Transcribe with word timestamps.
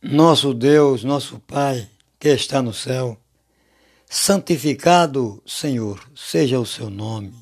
Nosso 0.00 0.54
Deus, 0.54 1.02
nosso 1.02 1.40
Pai, 1.40 1.90
que 2.20 2.28
está 2.28 2.62
no 2.62 2.72
céu, 2.72 3.18
santificado, 4.06 5.42
Senhor, 5.44 6.00
seja 6.14 6.60
o 6.60 6.64
seu 6.64 6.88
nome. 6.88 7.34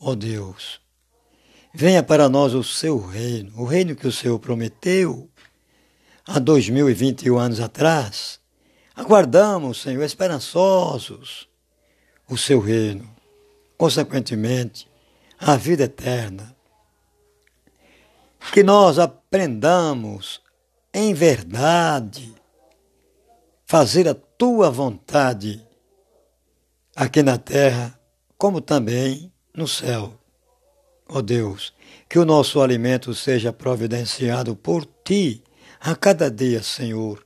Ó 0.00 0.14
Deus, 0.14 0.80
venha 1.74 2.02
para 2.02 2.26
nós 2.30 2.54
o 2.54 2.64
seu 2.64 2.98
reino, 2.98 3.52
o 3.54 3.66
reino 3.66 3.94
que 3.94 4.06
o 4.06 4.12
Senhor 4.12 4.38
prometeu 4.38 5.28
há 6.26 6.38
2021 6.38 7.38
anos 7.38 7.60
atrás. 7.60 8.40
Aguardamos, 8.96 9.82
Senhor, 9.82 10.02
esperançosos 10.04 11.46
o 12.30 12.38
seu 12.38 12.60
reino, 12.60 13.14
consequentemente, 13.76 14.88
a 15.38 15.54
vida 15.56 15.84
eterna. 15.84 16.56
Que 18.54 18.62
nós 18.62 18.98
aprendamos 18.98 20.40
em 20.92 21.14
verdade, 21.14 22.34
fazer 23.64 24.08
a 24.08 24.14
tua 24.14 24.70
vontade 24.70 25.66
aqui 26.94 27.22
na 27.22 27.38
terra, 27.38 27.98
como 28.36 28.60
também 28.60 29.32
no 29.54 29.66
céu. 29.66 30.18
Ó 31.08 31.18
oh 31.18 31.22
Deus, 31.22 31.72
que 32.08 32.18
o 32.18 32.24
nosso 32.24 32.60
alimento 32.60 33.14
seja 33.14 33.52
providenciado 33.52 34.54
por 34.54 34.86
ti 35.04 35.42
a 35.80 35.94
cada 35.94 36.30
dia, 36.30 36.62
Senhor. 36.62 37.24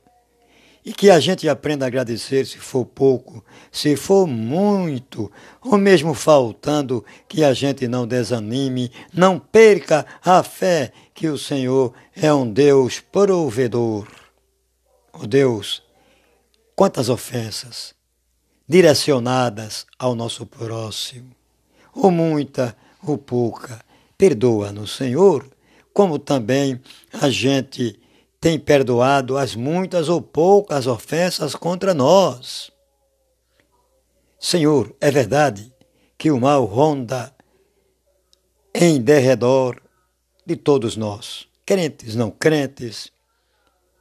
E 0.87 0.93
que 0.93 1.09
a 1.09 1.19
gente 1.19 1.49
aprenda 1.49 1.83
a 1.83 1.89
agradecer 1.89 2.45
se 2.45 2.59
for 2.59 2.85
pouco, 2.85 3.43
se 3.69 3.97
for 3.97 4.25
muito, 4.25 5.29
ou 5.61 5.77
mesmo 5.77 6.13
faltando, 6.13 7.03
que 7.27 7.43
a 7.43 7.53
gente 7.53 7.89
não 7.89 8.07
desanime, 8.07 8.89
não 9.13 9.37
perca 9.37 10.05
a 10.23 10.41
fé 10.43 10.93
que 11.13 11.27
o 11.27 11.37
Senhor 11.37 11.93
é 12.15 12.33
um 12.33 12.49
Deus 12.49 13.01
provedor. 13.01 14.07
Oh 15.11 15.27
Deus, 15.27 15.83
quantas 16.73 17.09
ofensas 17.09 17.93
direcionadas 18.65 19.85
ao 19.99 20.15
nosso 20.15 20.45
próximo, 20.45 21.35
ou 21.93 22.09
muita 22.09 22.77
ou 23.05 23.17
pouca, 23.17 23.81
perdoa-nos, 24.17 24.95
Senhor, 24.95 25.45
como 25.93 26.17
também 26.17 26.79
a 27.11 27.29
gente 27.29 27.99
tem 28.39 28.59
perdoado 28.59 29.37
as 29.37 29.55
muitas 29.55 30.09
ou 30.09 30.21
poucas 30.21 30.87
ofensas 30.87 31.55
contra 31.55 31.93
nós. 31.93 32.71
Senhor, 34.39 34.95
é 35.01 35.09
verdade 35.09 35.73
que 36.17 36.29
o 36.29 36.39
mal 36.39 36.65
ronda 36.65 37.33
em 38.73 39.01
derredor 39.01 39.81
de 40.45 40.55
todos 40.55 40.95
nós, 40.95 41.47
crentes, 41.65 42.15
não 42.15 42.29
crentes, 42.29 43.11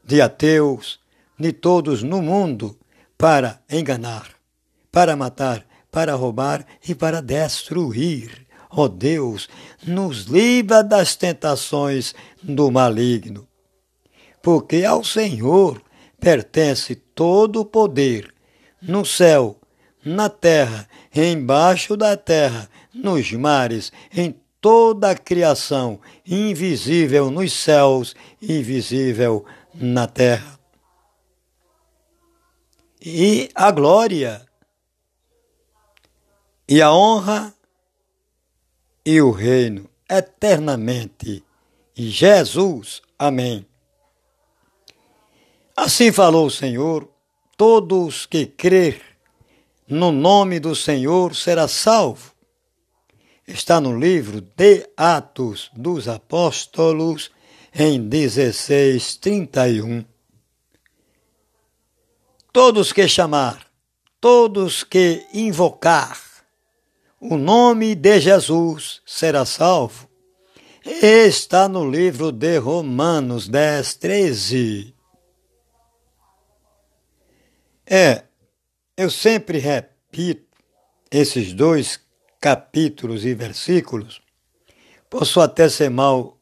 de 0.04 0.20
ateus, 0.20 1.00
de 1.38 1.52
todos 1.52 2.02
no 2.02 2.20
mundo, 2.20 2.78
para 3.18 3.62
enganar, 3.70 4.30
para 4.92 5.16
matar, 5.16 5.66
para 5.90 6.14
roubar 6.14 6.66
e 6.86 6.94
para 6.94 7.22
destruir. 7.22 8.46
Ó 8.70 8.82
oh 8.82 8.88
Deus, 8.88 9.48
nos 9.86 10.24
livra 10.24 10.84
das 10.84 11.16
tentações 11.16 12.14
do 12.42 12.70
maligno 12.70 13.48
porque 14.46 14.84
ao 14.84 15.02
Senhor 15.02 15.82
pertence 16.20 16.94
todo 16.94 17.62
o 17.62 17.64
poder, 17.64 18.32
no 18.80 19.04
céu, 19.04 19.60
na 20.04 20.28
terra, 20.28 20.88
embaixo 21.12 21.96
da 21.96 22.16
terra, 22.16 22.70
nos 22.94 23.32
mares, 23.32 23.92
em 24.14 24.40
toda 24.60 25.10
a 25.10 25.16
criação, 25.16 26.00
invisível 26.24 27.28
nos 27.28 27.52
céus, 27.54 28.14
invisível 28.40 29.44
na 29.74 30.06
terra. 30.06 30.60
E 33.04 33.50
a 33.52 33.72
glória, 33.72 34.46
e 36.68 36.80
a 36.80 36.92
honra, 36.92 37.52
e 39.04 39.20
o 39.20 39.32
reino 39.32 39.90
eternamente. 40.08 41.42
Jesus. 41.96 43.02
Amém. 43.18 43.66
Assim 45.76 46.10
falou 46.10 46.46
o 46.46 46.50
Senhor: 46.50 47.06
todos 47.56 48.24
que 48.24 48.46
crer 48.46 49.02
no 49.86 50.10
nome 50.10 50.58
do 50.58 50.74
Senhor 50.74 51.36
será 51.36 51.68
salvo. 51.68 52.32
Está 53.46 53.80
no 53.80 53.96
livro 53.96 54.40
de 54.40 54.88
Atos 54.96 55.70
dos 55.76 56.08
Apóstolos, 56.08 57.30
em 57.74 58.00
16:31. 58.08 60.04
Todos 62.52 62.90
que 62.92 63.06
chamar, 63.06 63.66
todos 64.18 64.82
que 64.82 65.26
invocar 65.34 66.18
o 67.20 67.36
nome 67.36 67.94
de 67.94 68.18
Jesus 68.18 69.02
será 69.04 69.44
salvo. 69.44 70.08
Está 70.84 71.68
no 71.68 71.88
livro 71.88 72.32
de 72.32 72.56
Romanos 72.58 73.46
10, 73.46 73.94
13. 73.96 74.95
É, 77.86 78.24
eu 78.96 79.08
sempre 79.08 79.58
repito 79.58 80.46
esses 81.10 81.52
dois 81.52 82.00
capítulos 82.40 83.24
e 83.24 83.32
versículos, 83.32 84.20
posso 85.08 85.40
até 85.40 85.68
ser 85.68 85.88
mal 85.88 86.36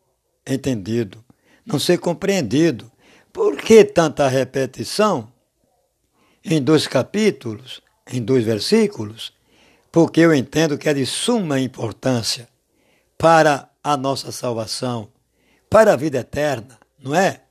entendido, 0.46 1.24
não 1.64 1.78
ser 1.78 1.98
compreendido. 1.98 2.90
Por 3.32 3.56
que 3.56 3.84
tanta 3.84 4.28
repetição 4.28 5.32
em 6.44 6.62
dois 6.62 6.86
capítulos, 6.86 7.82
em 8.10 8.22
dois 8.22 8.44
versículos? 8.44 9.32
Porque 9.92 10.20
eu 10.20 10.34
entendo 10.34 10.78
que 10.78 10.88
é 10.88 10.94
de 10.94 11.04
suma 11.04 11.60
importância 11.60 12.48
para 13.18 13.70
a 13.82 13.96
nossa 13.96 14.32
salvação, 14.32 15.10
para 15.68 15.92
a 15.92 15.96
vida 15.96 16.18
eterna, 16.18 16.78
não 16.98 17.14
é? 17.14 17.42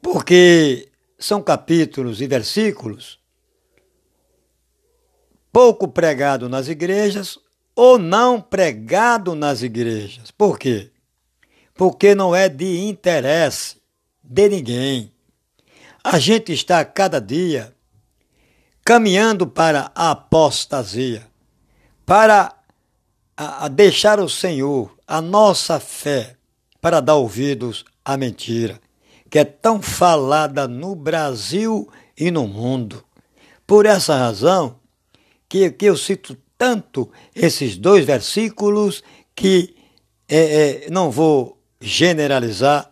Porque 0.00 0.91
são 1.24 1.42
capítulos 1.42 2.20
e 2.20 2.26
versículos 2.26 3.18
pouco 5.52 5.86
pregado 5.86 6.48
nas 6.48 6.68
igrejas 6.68 7.38
ou 7.76 7.98
não 7.98 8.40
pregado 8.40 9.34
nas 9.34 9.62
igrejas. 9.62 10.30
Por 10.30 10.58
quê? 10.58 10.90
Porque 11.74 12.14
não 12.14 12.34
é 12.34 12.48
de 12.48 12.80
interesse 12.80 13.76
de 14.22 14.48
ninguém. 14.48 15.12
A 16.02 16.18
gente 16.18 16.52
está 16.52 16.84
cada 16.84 17.20
dia 17.20 17.74
caminhando 18.84 19.46
para 19.46 19.92
a 19.94 20.10
apostasia, 20.10 21.26
para 22.04 22.52
a, 23.36 23.66
a 23.66 23.68
deixar 23.68 24.18
o 24.18 24.28
Senhor, 24.28 24.96
a 25.06 25.20
nossa 25.20 25.78
fé, 25.78 26.36
para 26.80 27.00
dar 27.00 27.14
ouvidos 27.14 27.84
à 28.04 28.16
mentira 28.16 28.80
que 29.32 29.38
é 29.38 29.44
tão 29.44 29.80
falada 29.80 30.68
no 30.68 30.94
Brasil 30.94 31.90
e 32.14 32.30
no 32.30 32.46
mundo. 32.46 33.02
Por 33.66 33.86
essa 33.86 34.14
razão 34.14 34.78
que, 35.48 35.70
que 35.70 35.86
eu 35.86 35.96
cito 35.96 36.36
tanto 36.58 37.10
esses 37.34 37.78
dois 37.78 38.04
versículos 38.04 39.02
que 39.34 39.74
é, 40.28 40.84
é, 40.84 40.90
não 40.90 41.10
vou 41.10 41.58
generalizar, 41.80 42.90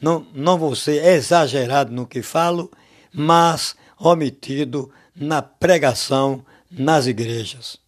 não, 0.00 0.26
não 0.32 0.56
vou 0.56 0.74
ser 0.74 1.04
exagerado 1.04 1.92
no 1.92 2.06
que 2.06 2.22
falo, 2.22 2.70
mas 3.12 3.76
omitido 3.98 4.90
na 5.14 5.42
pregação 5.42 6.42
nas 6.70 7.06
igrejas. 7.06 7.78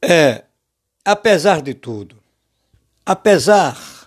É, 0.00 0.44
apesar 1.04 1.60
de 1.60 1.74
tudo, 1.74 2.16
apesar 3.04 3.97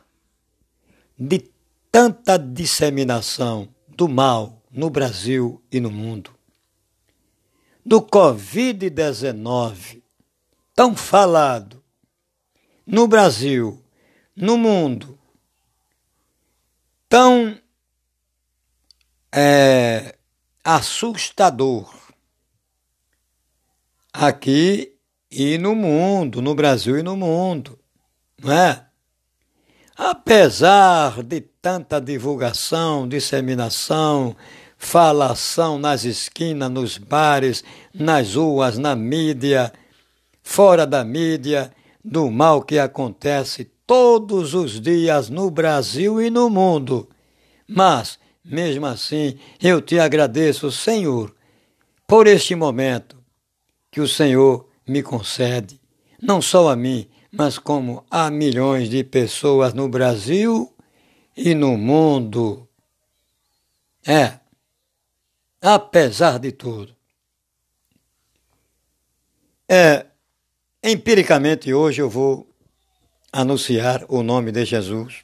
de 1.24 1.52
tanta 1.92 2.40
disseminação 2.40 3.70
do 3.88 4.10
mal 4.10 4.60
no 4.72 4.90
Brasil 4.90 5.64
e 5.72 5.80
no 5.80 5.92
mundo. 5.92 6.36
Do 7.86 8.02
Covid-19, 8.02 10.02
tão 10.74 10.96
falado 10.96 11.84
no 12.88 13.08
Brasil, 13.08 13.86
no 14.36 14.58
mundo, 14.58 15.20
tão 17.08 17.56
é, 19.32 20.18
assustador 20.64 21.96
aqui 24.12 24.98
e 25.30 25.60
no 25.60 25.76
mundo, 25.76 26.42
no 26.42 26.56
Brasil 26.56 26.98
e 26.98 27.04
no 27.04 27.16
mundo, 27.16 27.78
não 28.40 28.52
é? 28.52 28.91
Apesar 30.04 31.22
de 31.22 31.42
tanta 31.42 32.02
divulgação, 32.02 33.08
disseminação, 33.08 34.36
falação 34.76 35.78
nas 35.78 36.06
esquinas, 36.06 36.72
nos 36.72 36.98
bares, 36.98 37.64
nas 37.94 38.34
ruas, 38.34 38.80
na 38.80 38.96
mídia, 38.96 39.72
fora 40.42 40.88
da 40.88 41.06
mídia, 41.06 41.72
do 42.04 42.32
mal 42.32 42.64
que 42.64 42.80
acontece 42.80 43.66
todos 43.86 44.56
os 44.56 44.82
dias 44.82 45.30
no 45.30 45.52
Brasil 45.52 46.20
e 46.20 46.32
no 46.32 46.50
mundo. 46.50 47.08
Mas, 47.68 48.18
mesmo 48.44 48.88
assim, 48.88 49.38
eu 49.62 49.84
te 49.84 50.00
agradeço, 50.00 50.72
Senhor, 50.72 51.32
por 52.08 52.26
este 52.26 52.56
momento 52.56 53.18
que 53.92 54.02
o 54.02 54.08
Senhor 54.08 54.68
me 54.88 55.04
concede, 55.04 55.80
não 56.20 56.42
só 56.42 56.70
a 56.70 56.76
mim, 56.76 57.08
mas 57.32 57.58
como 57.58 58.06
a 58.12 58.30
milhões 58.30 58.90
de 58.90 59.04
pessoas 59.04 59.74
no 59.74 59.88
Brasil 59.88 60.76
e 61.36 61.56
no 61.56 61.78
mundo. 61.78 62.68
É, 64.06 64.40
apesar 65.62 66.40
de 66.40 66.52
tudo. 66.52 66.96
É, 69.70 70.08
empiricamente 70.84 71.74
hoje 71.74 72.02
eu 72.02 72.10
vou 72.10 72.50
anunciar 73.32 74.04
o 74.10 74.22
nome 74.22 74.52
de 74.52 74.66
Jesus 74.66 75.24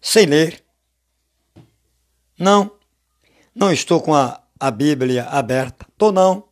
sem 0.00 0.26
ler. 0.26 0.62
Não, 2.38 2.70
não 3.54 3.72
estou 3.72 4.02
com 4.02 4.14
a, 4.14 4.42
a 4.60 4.70
Bíblia 4.70 5.24
aberta. 5.24 5.86
Tô 5.96 6.12
não. 6.12 6.46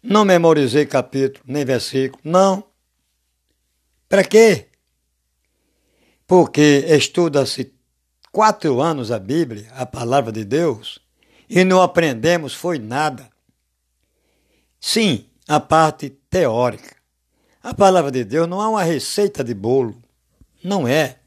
Não 0.00 0.24
memorizei 0.24 0.86
capítulo 0.86 1.44
nem 1.46 1.64
versículo. 1.64 2.20
Não. 2.22 2.67
Para 4.08 4.24
quê? 4.24 4.68
Porque 6.26 6.84
estuda-se 6.88 7.74
quatro 8.32 8.80
anos 8.80 9.10
a 9.10 9.18
Bíblia, 9.18 9.70
a 9.72 9.84
palavra 9.84 10.32
de 10.32 10.44
Deus, 10.44 10.98
e 11.48 11.64
não 11.64 11.82
aprendemos 11.82 12.54
foi 12.54 12.78
nada. 12.78 13.28
Sim, 14.80 15.26
a 15.46 15.58
parte 15.58 16.10
teórica. 16.30 16.96
A 17.62 17.74
palavra 17.74 18.10
de 18.10 18.24
Deus 18.24 18.48
não 18.48 18.62
é 18.62 18.68
uma 18.68 18.82
receita 18.82 19.42
de 19.42 19.52
bolo. 19.52 20.00
Não 20.62 20.86
é. 20.86 21.18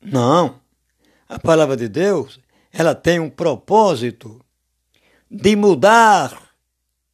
Não. 0.00 0.60
A 1.28 1.38
palavra 1.38 1.76
de 1.76 1.88
Deus, 1.88 2.40
ela 2.72 2.94
tem 2.94 3.20
um 3.20 3.30
propósito 3.30 4.44
de 5.30 5.56
mudar 5.56 6.50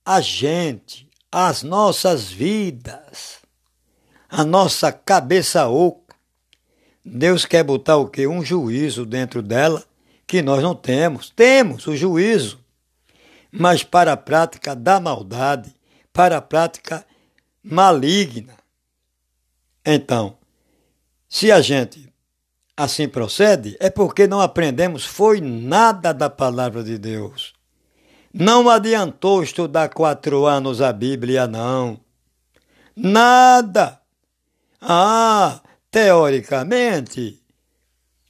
a 0.05 0.20
gente, 0.20 1.08
as 1.31 1.62
nossas 1.62 2.31
vidas, 2.31 3.39
a 4.31 4.44
nossa 4.44 4.93
cabeça 4.93 5.69
oca. 5.69 6.15
Deus 7.05 7.44
quer 7.44 7.65
botar 7.65 7.97
o 7.97 8.06
quê? 8.06 8.27
Um 8.27 8.44
juízo 8.44 9.05
dentro 9.05 9.43
dela 9.43 9.82
que 10.27 10.41
nós 10.43 10.62
não 10.62 10.75
temos. 10.75 11.31
Temos 11.31 11.87
o 11.87 11.97
juízo, 11.97 12.61
mas 13.50 13.82
para 13.82 14.12
a 14.12 14.17
prática 14.17 14.77
da 14.77 15.00
maldade, 15.00 15.75
para 16.12 16.37
a 16.37 16.41
prática 16.41 17.05
maligna. 17.62 18.55
Então, 19.85 20.37
se 21.29 21.50
a 21.50 21.61
gente 21.61 22.09
assim 22.76 23.09
procede, 23.09 23.76
é 23.81 23.91
porque 23.91 24.26
não 24.26 24.41
aprendemos 24.41 25.05
foi 25.05 25.41
nada 25.41 26.15
da 26.15 26.31
palavra 26.31 26.83
de 26.83 26.97
Deus. 26.97 27.53
Não 28.33 28.71
adiantou 28.71 29.43
estudar 29.43 29.88
quatro 29.88 30.47
anos 30.47 30.81
a 30.81 30.93
Bíblia, 30.93 31.49
não. 31.49 31.99
Nada. 32.94 34.00
Ah, 34.81 35.61
teoricamente, 35.91 37.41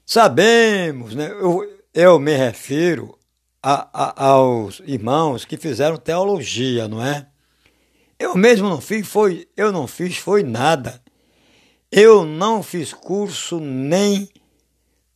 sabemos, 0.05 1.15
né? 1.15 1.31
eu, 1.31 1.61
eu 1.95 2.19
me 2.19 2.35
refiro 2.35 3.17
a, 3.63 3.89
a, 3.93 4.27
aos 4.27 4.81
irmãos 4.85 5.45
que 5.45 5.57
fizeram 5.57 5.97
teologia, 5.97 6.89
não 6.89 7.05
é? 7.05 7.29
Eu 8.19 8.37
mesmo 8.37 8.69
não 8.69 8.81
fiz, 8.81 9.07
foi, 9.07 9.49
eu 9.57 9.73
não 9.73 9.87
fiz, 9.87 10.19
foi 10.19 10.43
nada. 10.43 11.03
Eu 11.91 12.25
não 12.25 12.63
fiz 12.63 12.93
curso 12.93 13.59
nem 13.59 14.29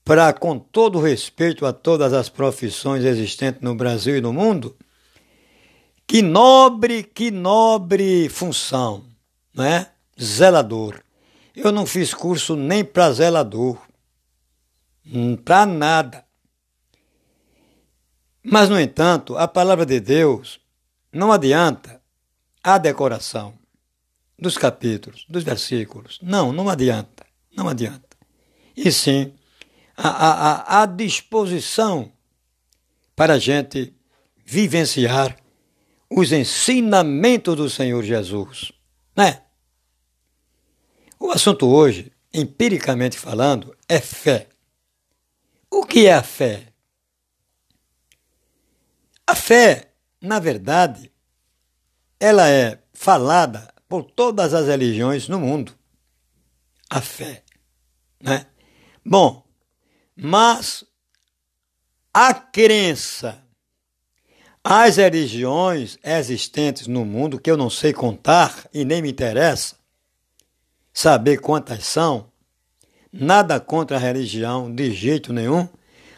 para, 0.04 0.32
com 0.32 0.58
todo 0.58 1.00
respeito 1.00 1.66
a 1.66 1.72
todas 1.72 2.12
as 2.12 2.28
profissões 2.28 3.04
existentes 3.04 3.62
no 3.62 3.74
Brasil 3.74 4.16
e 4.16 4.20
no 4.20 4.32
mundo, 4.32 4.76
que 6.06 6.22
nobre, 6.22 7.02
que 7.02 7.30
nobre 7.30 8.28
função, 8.28 9.04
né? 9.54 9.88
Zelador. 10.20 11.03
Eu 11.54 11.70
não 11.70 11.86
fiz 11.86 12.12
curso 12.12 12.56
nem 12.56 12.84
para 12.84 13.12
zelador, 13.12 13.78
hum, 15.06 15.36
para 15.36 15.64
nada. 15.64 16.24
Mas, 18.42 18.68
no 18.68 18.78
entanto, 18.78 19.36
a 19.36 19.46
palavra 19.46 19.86
de 19.86 20.00
Deus 20.00 20.60
não 21.12 21.30
adianta 21.30 22.02
a 22.62 22.76
decoração 22.76 23.54
dos 24.38 24.58
capítulos, 24.58 25.24
dos 25.28 25.44
versículos. 25.44 26.18
Não, 26.20 26.52
não 26.52 26.68
adianta. 26.68 27.24
Não 27.56 27.68
adianta. 27.68 28.16
E 28.76 28.90
sim, 28.90 29.32
a, 29.96 30.08
a, 30.08 30.82
a 30.82 30.86
disposição 30.86 32.12
para 33.14 33.34
a 33.34 33.38
gente 33.38 33.94
vivenciar 34.44 35.36
os 36.10 36.32
ensinamentos 36.32 37.56
do 37.56 37.70
Senhor 37.70 38.02
Jesus, 38.02 38.72
né? 39.16 39.43
O 41.18 41.30
assunto 41.30 41.66
hoje, 41.66 42.12
empiricamente 42.32 43.18
falando, 43.18 43.76
é 43.88 44.00
fé. 44.00 44.48
O 45.70 45.84
que 45.84 46.06
é 46.06 46.14
a 46.14 46.22
fé? 46.22 46.72
A 49.26 49.34
fé, 49.34 49.92
na 50.20 50.38
verdade, 50.38 51.10
ela 52.20 52.48
é 52.48 52.78
falada 52.92 53.72
por 53.88 54.04
todas 54.04 54.52
as 54.52 54.66
religiões 54.66 55.28
no 55.28 55.38
mundo. 55.40 55.72
A 56.90 57.00
fé, 57.00 57.42
né? 58.20 58.46
Bom, 59.04 59.44
mas 60.14 60.84
a 62.12 62.34
crença, 62.34 63.42
as 64.62 64.96
religiões 64.96 65.98
existentes 66.02 66.86
no 66.86 67.04
mundo, 67.04 67.40
que 67.40 67.50
eu 67.50 67.56
não 67.56 67.70
sei 67.70 67.92
contar 67.92 68.68
e 68.72 68.84
nem 68.84 69.02
me 69.02 69.10
interessa 69.10 69.83
saber 70.94 71.38
quantas 71.38 71.84
são, 71.84 72.30
nada 73.12 73.58
contra 73.58 73.96
a 73.96 74.00
religião 74.00 74.72
de 74.72 74.92
jeito 74.92 75.32
nenhum, 75.32 75.68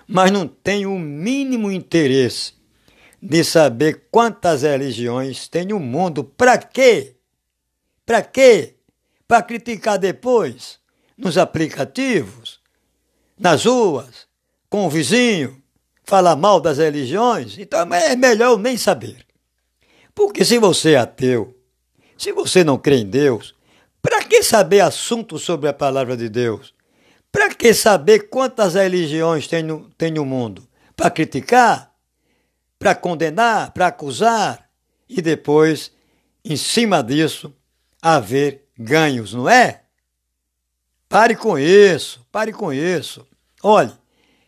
mas 0.07 0.31
não 0.31 0.47
tenho 0.47 0.93
o 0.93 0.99
mínimo 0.99 1.73
interesse 1.73 2.53
de 3.21 3.43
saber 3.43 4.09
quantas 4.11 4.63
religiões 4.63 5.49
tem 5.49 5.65
no 5.65 5.81
mundo. 5.81 6.23
Para 6.23 6.59
quê? 6.59 7.17
Para 8.05 8.23
quê? 8.23 8.77
Para 9.27 9.43
criticar 9.43 9.99
depois 9.99 10.79
nos 11.17 11.39
aplicativos, 11.39 12.61
nas 13.39 13.65
ruas, 13.65 14.29
com 14.69 14.87
o 14.87 14.91
vizinho, 14.91 15.61
falar 16.05 16.37
mal 16.37 16.61
das 16.61 16.77
religiões, 16.77 17.59
então 17.59 17.81
é 17.95 18.15
melhor 18.15 18.59
nem 18.59 18.77
saber. 18.77 19.27
Porque 20.15 20.45
se 20.45 20.59
você 20.59 20.93
é 20.93 20.99
ateu, 20.99 21.57
se 22.17 22.31
você 22.33 22.63
não 22.63 22.79
crê 22.79 22.99
em 22.99 23.07
Deus, 23.07 23.56
para 24.07 24.23
que 24.23 24.41
saber 24.41 24.83
assuntos 24.83 25.43
sobre 25.43 25.69
a 25.69 25.73
palavra 25.73 26.17
de 26.17 26.29
Deus? 26.29 26.73
Para 27.33 27.53
que 27.53 27.75
saber 27.75 28.29
quantas 28.29 28.75
religiões 28.75 29.49
tem 29.49 29.65
no, 29.65 29.91
tem 29.99 30.13
no 30.13 30.25
mundo? 30.25 30.65
Para 30.95 31.11
criticar? 31.11 31.93
Para 32.79 32.95
condenar? 32.95 33.73
Para 33.73 33.89
acusar? 33.89 34.71
E 35.09 35.21
depois, 35.21 35.91
em 36.45 36.57
cima 36.57 37.03
disso, 37.03 37.53
haver 38.01 38.69
ganhos, 38.79 39.35
não 39.35 39.49
é? 39.49 39.83
Pare 41.09 41.35
com 41.35 41.59
isso, 41.59 42.25
pare 42.31 42.53
com 42.53 42.73
isso. 42.73 43.27
Olhe, 43.61 43.93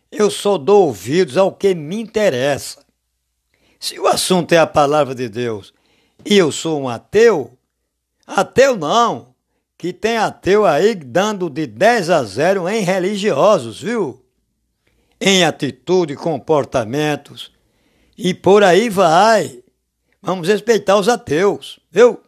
eu 0.09 0.31
só 0.31 0.57
dou 0.57 0.87
ouvidos 0.87 1.37
ao 1.37 1.51
que 1.51 1.75
me 1.75 2.01
interessa. 2.01 2.87
Se 3.81 3.99
o 3.99 4.07
assunto 4.07 4.53
é 4.53 4.59
a 4.59 4.69
palavra 4.69 5.17
de 5.17 5.29
Deus 5.29 5.75
e 6.25 6.39
eu 6.39 6.53
sou 6.53 6.81
um 6.81 6.89
ateu, 6.89 7.59
ateu 8.25 8.77
não, 8.77 9.28
que 9.79 9.93
tem 9.93 10.17
ateu 10.17 10.67
aí 10.67 10.97
dando 10.97 11.49
de 11.49 11.65
10 11.65 12.11
a 12.11 12.25
0 12.25 12.69
em 12.69 12.83
religiosos, 12.83 13.81
viu? 13.81 14.21
Em 15.21 15.45
atitude, 15.45 16.17
comportamentos 16.17 17.53
e 18.17 18.35
por 18.35 18.65
aí 18.65 18.89
vai. 18.89 19.63
Vamos 20.21 20.49
respeitar 20.49 20.99
os 20.99 21.09
ateus, 21.09 21.79
viu? 21.91 22.21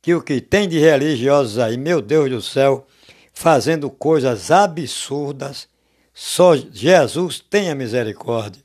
Que 0.00 0.14
o 0.14 0.22
que 0.22 0.40
tem 0.40 0.66
de 0.66 0.78
religiosos 0.78 1.58
aí, 1.58 1.76
meu 1.76 2.00
Deus 2.00 2.30
do 2.30 2.40
céu, 2.40 2.86
fazendo 3.34 3.90
coisas 3.90 4.50
absurdas 4.50 5.68
só 6.14 6.56
Jesus 6.56 7.40
tenha 7.40 7.74
misericórdia. 7.74 8.64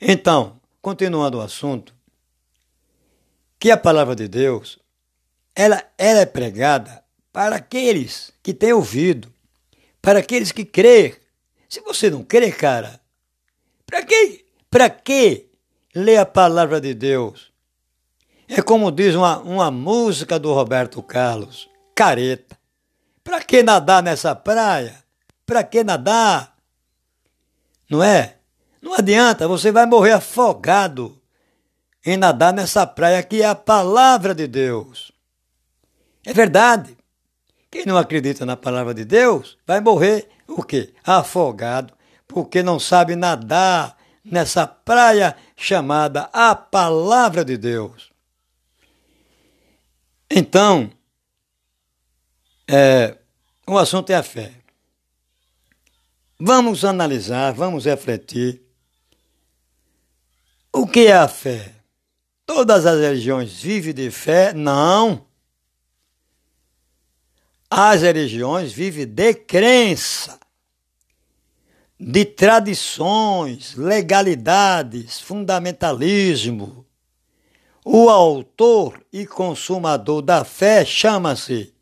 Então, 0.00 0.60
continuando 0.80 1.38
o 1.38 1.40
assunto, 1.40 1.92
que 3.58 3.72
a 3.72 3.76
palavra 3.76 4.14
de 4.14 4.28
Deus, 4.28 4.78
ela, 5.54 5.82
ela 5.96 6.20
é 6.20 6.26
pregada 6.26 7.02
para 7.32 7.56
aqueles 7.56 8.32
que 8.42 8.52
têm 8.52 8.72
ouvido, 8.72 9.32
para 10.00 10.18
aqueles 10.18 10.52
que 10.52 10.64
crê. 10.64 11.16
Se 11.68 11.80
você 11.80 12.10
não 12.10 12.22
crê, 12.22 12.50
cara, 12.52 13.00
para 13.86 14.04
que, 14.04 14.44
para 14.70 14.90
que 14.90 15.50
ler 15.94 16.18
a 16.18 16.26
palavra 16.26 16.80
de 16.80 16.94
Deus? 16.94 17.52
É 18.48 18.60
como 18.60 18.92
diz 18.92 19.14
uma, 19.14 19.38
uma 19.38 19.70
música 19.70 20.38
do 20.38 20.52
Roberto 20.52 21.02
Carlos, 21.02 21.68
careta. 21.94 22.58
Para 23.22 23.42
que 23.42 23.62
nadar 23.62 24.02
nessa 24.02 24.34
praia? 24.34 25.02
Para 25.46 25.64
que 25.64 25.82
nadar? 25.82 26.54
Não 27.88 28.02
é? 28.02 28.36
Não 28.82 28.94
adianta, 28.94 29.48
você 29.48 29.72
vai 29.72 29.86
morrer 29.86 30.12
afogado 30.12 31.18
em 32.04 32.18
nadar 32.18 32.52
nessa 32.52 32.86
praia 32.86 33.22
que 33.22 33.40
é 33.40 33.46
a 33.46 33.54
palavra 33.54 34.34
de 34.34 34.46
Deus. 34.46 35.13
É 36.24 36.32
verdade. 36.32 36.96
Quem 37.70 37.84
não 37.84 37.98
acredita 37.98 38.46
na 38.46 38.56
palavra 38.56 38.94
de 38.94 39.04
Deus 39.04 39.58
vai 39.66 39.80
morrer 39.80 40.28
o 40.46 40.62
quê? 40.62 40.94
Afogado, 41.04 41.92
porque 42.26 42.62
não 42.62 42.78
sabe 42.78 43.16
nadar 43.16 43.96
nessa 44.24 44.66
praia 44.66 45.36
chamada 45.56 46.30
a 46.32 46.54
palavra 46.54 47.44
de 47.44 47.56
Deus. 47.56 48.10
Então, 50.30 50.90
é, 52.66 53.18
o 53.66 53.76
assunto 53.76 54.10
é 54.10 54.14
a 54.14 54.22
fé. 54.22 54.52
Vamos 56.38 56.84
analisar, 56.84 57.52
vamos 57.52 57.84
refletir. 57.84 58.62
O 60.72 60.86
que 60.86 61.06
é 61.06 61.16
a 61.16 61.28
fé? 61.28 61.72
Todas 62.46 62.84
as 62.84 63.00
religiões 63.00 63.62
vivem 63.62 63.94
de 63.94 64.10
fé? 64.10 64.52
Não. 64.52 65.24
As 67.70 68.02
religiões 68.02 68.72
vivem 68.72 69.06
de 69.06 69.34
crença, 69.34 70.38
de 71.98 72.24
tradições, 72.24 73.74
legalidades, 73.74 75.20
fundamentalismo. 75.20 76.86
O 77.84 78.08
autor 78.08 79.04
e 79.12 79.26
consumador 79.26 80.22
da 80.22 80.44
fé 80.44 80.84
chama-se 80.84 81.74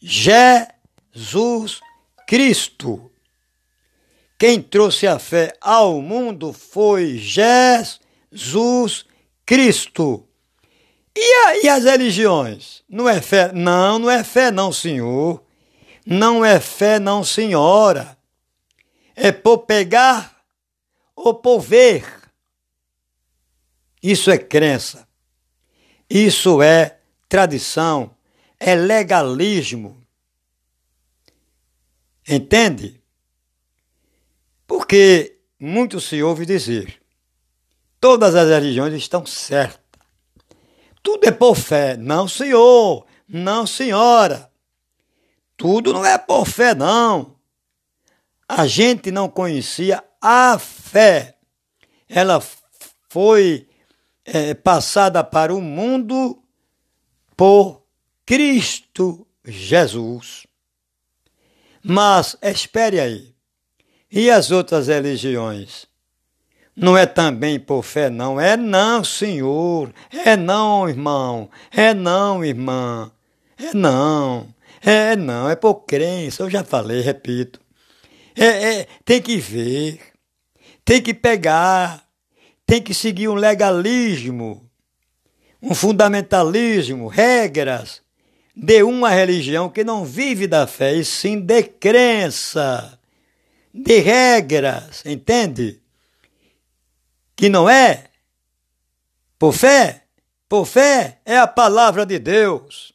Jesus 0.00 1.80
Cristo. 2.26 3.10
Quem 4.38 4.60
trouxe 4.60 5.06
a 5.06 5.18
fé 5.18 5.56
ao 5.60 6.02
mundo 6.02 6.52
foi 6.52 7.16
Jesus 7.16 9.06
Cristo. 9.46 10.26
E, 11.16 11.34
a, 11.46 11.64
e 11.64 11.68
as 11.68 11.84
religiões? 11.84 12.82
Não 12.88 13.08
é 13.08 13.20
fé? 13.20 13.52
Não, 13.52 13.98
não 13.98 14.10
é 14.10 14.24
fé, 14.24 14.50
não, 14.50 14.72
senhor. 14.72 15.42
Não 16.06 16.44
é 16.44 16.58
fé, 16.58 16.98
não, 16.98 17.22
senhora. 17.22 18.16
É 19.14 19.30
por 19.30 19.58
pegar 19.58 20.42
ou 21.14 21.34
por 21.34 21.60
ver. 21.60 22.04
Isso 24.02 24.30
é 24.30 24.38
crença. 24.38 25.06
Isso 26.08 26.60
é 26.62 26.98
tradição 27.28 28.14
é 28.64 28.76
legalismo. 28.76 30.00
Entende? 32.28 33.02
Porque 34.66 35.40
muito 35.58 36.00
se 36.00 36.22
ouve 36.22 36.46
dizer: 36.46 37.02
todas 38.00 38.36
as 38.36 38.48
religiões 38.48 38.94
estão 38.94 39.26
certas. 39.26 39.81
Tudo 41.02 41.26
é 41.26 41.30
por 41.30 41.56
fé. 41.56 41.96
Não, 41.96 42.28
senhor. 42.28 43.06
Não, 43.28 43.66
senhora. 43.66 44.50
Tudo 45.56 45.92
não 45.92 46.04
é 46.04 46.18
por 46.18 46.46
fé, 46.46 46.74
não. 46.74 47.36
A 48.48 48.66
gente 48.66 49.10
não 49.10 49.28
conhecia 49.28 50.02
a 50.20 50.58
fé. 50.58 51.36
Ela 52.08 52.42
foi 53.08 53.68
é, 54.24 54.54
passada 54.54 55.24
para 55.24 55.54
o 55.54 55.60
mundo 55.60 56.42
por 57.36 57.82
Cristo 58.24 59.26
Jesus. 59.44 60.46
Mas 61.82 62.36
espere 62.42 63.00
aí. 63.00 63.34
E 64.10 64.30
as 64.30 64.50
outras 64.50 64.88
religiões? 64.88 65.86
Não 66.74 66.96
é 66.96 67.04
também 67.04 67.60
por 67.60 67.82
fé, 67.82 68.08
não. 68.08 68.40
É 68.40 68.56
não, 68.56 69.04
Senhor. 69.04 69.92
É 70.24 70.36
não, 70.36 70.88
irmão. 70.88 71.50
É 71.70 71.92
não, 71.92 72.44
irmã. 72.44 73.12
É 73.58 73.74
não. 73.74 74.48
É 74.80 75.14
não. 75.14 75.48
É 75.48 75.56
por 75.56 75.84
crença. 75.84 76.42
Eu 76.42 76.50
já 76.50 76.64
falei, 76.64 77.00
repito. 77.00 77.60
É, 78.34 78.46
é, 78.46 78.86
tem 79.04 79.20
que 79.20 79.36
ver. 79.36 80.00
Tem 80.84 81.02
que 81.02 81.12
pegar. 81.12 82.02
Tem 82.66 82.80
que 82.80 82.94
seguir 82.94 83.28
um 83.28 83.34
legalismo. 83.34 84.68
Um 85.60 85.74
fundamentalismo. 85.74 87.06
Regras 87.08 88.02
de 88.54 88.82
uma 88.82 89.10
religião 89.10 89.68
que 89.68 89.82
não 89.82 90.04
vive 90.04 90.46
da 90.46 90.66
fé, 90.66 90.94
e 90.94 91.04
sim 91.04 91.40
de 91.40 91.62
crença, 91.62 92.98
de 93.72 93.98
regras, 93.98 95.02
entende? 95.06 95.80
Que 97.34 97.48
não 97.48 97.68
é 97.68 98.04
por 99.38 99.52
fé, 99.52 100.04
por 100.48 100.66
fé 100.66 101.20
é 101.24 101.38
a 101.38 101.46
palavra 101.46 102.06
de 102.06 102.18
Deus. 102.18 102.92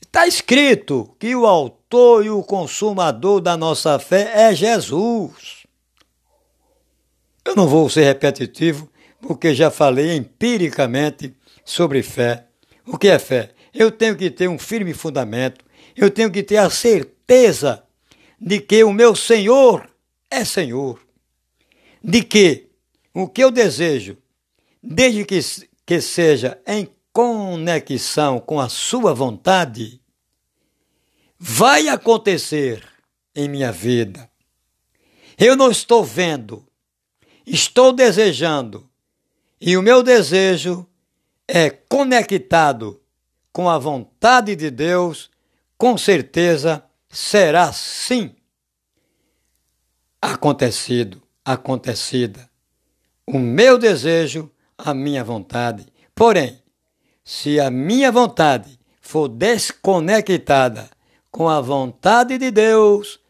Está 0.00 0.26
escrito 0.26 1.14
que 1.18 1.34
o 1.34 1.46
autor 1.46 2.24
e 2.24 2.30
o 2.30 2.42
consumador 2.42 3.40
da 3.40 3.56
nossa 3.56 3.98
fé 3.98 4.30
é 4.34 4.54
Jesus. 4.54 5.66
Eu 7.44 7.54
não 7.56 7.66
vou 7.66 7.90
ser 7.90 8.04
repetitivo, 8.04 8.88
porque 9.20 9.54
já 9.54 9.70
falei 9.70 10.16
empiricamente 10.16 11.34
sobre 11.64 12.02
fé. 12.02 12.46
O 12.86 12.96
que 12.96 13.08
é 13.08 13.18
fé? 13.18 13.54
eu 13.74 13.90
tenho 13.90 14.16
que 14.16 14.30
ter 14.30 14.48
um 14.48 14.58
firme 14.58 14.94
fundamento, 14.94 15.64
eu 15.96 16.10
tenho 16.10 16.30
que 16.30 16.42
ter 16.42 16.58
a 16.58 16.70
certeza 16.70 17.82
de 18.40 18.60
que 18.60 18.84
o 18.84 18.92
meu 18.92 19.16
Senhor 19.16 19.90
é 20.30 20.44
Senhor, 20.44 21.00
de 22.04 22.22
que 22.22 22.68
o 23.14 23.26
que 23.26 23.42
eu 23.42 23.50
desejo, 23.50 24.18
desde 24.82 25.24
que, 25.24 25.40
que 25.86 26.00
seja 26.02 26.60
em 26.66 26.86
conexão 27.10 28.38
com 28.38 28.60
a 28.60 28.68
Sua 28.68 29.14
vontade, 29.14 30.02
vai 31.38 31.88
acontecer 31.88 32.86
em 33.34 33.48
minha 33.48 33.72
vida. 33.72 34.30
Eu 35.38 35.56
não 35.56 35.70
estou 35.70 36.04
vendo, 36.04 36.68
estou 37.46 37.90
desejando, 37.90 38.86
e 39.58 39.74
o 39.74 39.82
meu 39.82 40.02
desejo 40.02 40.86
é 41.48 41.70
conectado 41.70 43.00
com 43.50 43.70
a 43.70 43.78
vontade 43.78 44.54
de 44.54 44.70
Deus, 44.70 45.30
com 45.78 45.96
certeza 45.96 46.84
será 47.08 47.72
sim 47.72 48.36
acontecido, 50.20 51.23
acontecida. 51.44 52.48
O 53.26 53.38
meu 53.38 53.78
desejo, 53.78 54.50
a 54.76 54.94
minha 54.94 55.22
vontade. 55.22 55.86
Porém, 56.14 56.62
se 57.24 57.58
a 57.60 57.70
minha 57.70 58.10
vontade 58.10 58.78
for 59.00 59.28
desconectada 59.28 60.90
com 61.30 61.48
a 61.48 61.60
vontade 61.60 62.38
de 62.38 62.50
Deus, 62.50 63.20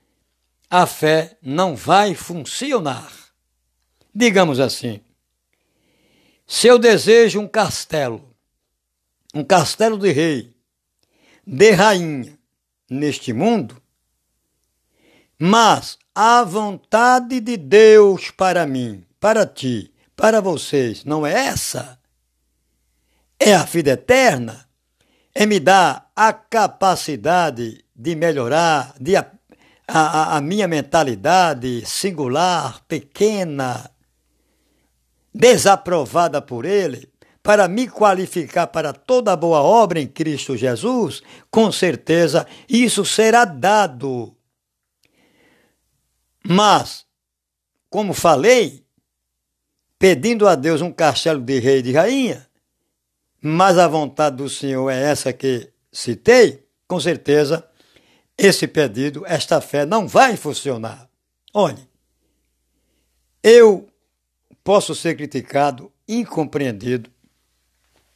a 0.71 0.87
fé 0.87 1.37
não 1.43 1.75
vai 1.75 2.15
funcionar. 2.15 3.13
Digamos 4.15 4.61
assim, 4.61 5.01
se 6.47 6.67
eu 6.67 6.79
desejo 6.79 7.41
um 7.41 7.49
castelo, 7.49 8.35
um 9.35 9.43
castelo 9.43 9.99
de 9.99 10.13
rei, 10.13 10.55
de 11.47 11.71
rainha 11.71 12.39
neste 12.89 13.33
mundo, 13.33 13.81
mas 15.39 15.99
a 16.15 16.45
vontade 16.45 17.41
de 17.41 17.57
Deus 17.57 18.31
para 18.31 18.67
mim, 18.67 19.05
para 19.19 19.45
ti, 19.45 19.93
para 20.15 20.41
vocês, 20.41 21.05
não 21.05 21.27
é 21.27 21.33
essa? 21.33 21.99
É 23.39 23.55
a 23.55 23.65
vida 23.65 23.91
eterna? 23.93 24.69
É 25.35 25.45
me 25.45 25.59
dar 25.59 26.11
a 26.15 26.33
capacidade 26.33 27.85
de 27.97 28.15
melhorar, 28.15 28.95
de 29.01 29.17
a, 29.17 29.27
a, 29.89 30.37
a 30.37 30.41
minha 30.41 30.69
mentalidade 30.69 31.85
singular, 31.85 32.81
pequena, 32.87 33.91
desaprovada 35.35 36.41
por 36.41 36.65
Ele, 36.65 37.09
para 37.43 37.67
me 37.67 37.89
qualificar 37.89 38.69
para 38.69 38.93
toda 38.93 39.37
boa 39.37 39.61
obra 39.61 40.01
em 40.01 40.07
Cristo 40.07 40.57
Jesus, 40.57 41.23
com 41.51 41.71
certeza 41.73 42.47
isso 42.69 43.05
será 43.05 43.45
dado. 43.45 44.34
Mas, 46.47 47.07
como 47.89 48.13
falei, 48.13 48.85
pedindo 49.99 50.47
a 50.47 50.55
Deus 50.55 50.83
um 50.83 50.93
castelo 50.93 51.41
de 51.41 51.59
rei 51.59 51.79
e 51.79 51.83
de 51.83 51.93
rainha, 51.93 52.47
mas 53.41 53.79
a 53.79 53.89
vontade 53.89 54.37
do 54.37 54.49
Senhor 54.49 54.91
é 54.91 55.03
essa 55.03 55.33
que 55.33 55.71
citei, 55.93 56.67
com 56.87 57.01
certeza 57.01 57.67
esse 58.37 58.67
pedido, 58.67 59.25
esta 59.27 59.61
fé 59.61 59.87
não 59.87 60.09
vai 60.09 60.37
funcionar. 60.37 61.09
Olhe, 61.53 61.89
eu 63.43 63.89
posso 64.65 64.95
ser 64.95 65.17
criticado, 65.17 65.93
incompreendido, 66.09 67.11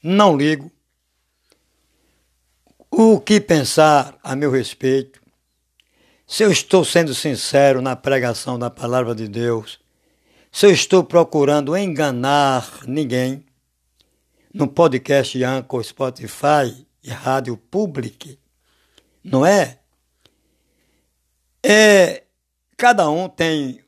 não 0.02 0.36
ligo. 0.36 0.70
o 2.90 3.20
que 3.20 3.40
pensar 3.40 4.18
a 4.22 4.34
meu 4.34 4.50
respeito, 4.50 5.20
se 6.28 6.42
eu 6.42 6.52
estou 6.52 6.84
sendo 6.84 7.14
sincero 7.14 7.80
na 7.80 7.96
pregação 7.96 8.58
da 8.58 8.68
palavra 8.68 9.14
de 9.14 9.26
Deus, 9.26 9.80
se 10.52 10.66
eu 10.66 10.70
estou 10.70 11.02
procurando 11.02 11.74
enganar 11.74 12.82
ninguém, 12.86 13.46
no 14.52 14.68
podcast 14.68 15.42
Anchor, 15.42 15.82
Spotify 15.82 16.86
e 17.02 17.08
Rádio 17.08 17.56
Public, 17.56 18.38
não 19.24 19.44
é? 19.44 19.78
É 21.64 22.24
cada 22.76 23.08
um 23.08 23.26
tem 23.26 23.80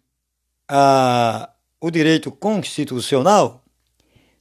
a, 0.67 1.51
o 1.79 1.91
direito 1.91 2.33
constitucional 2.33 3.63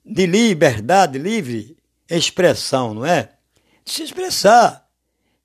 de 0.06 0.25
liberdade, 0.25 1.20
livre 1.20 1.77
expressão, 2.10 2.94
não 2.94 3.06
é? 3.06 3.34
De 3.84 3.91
se 3.91 4.03
expressar. 4.03 4.88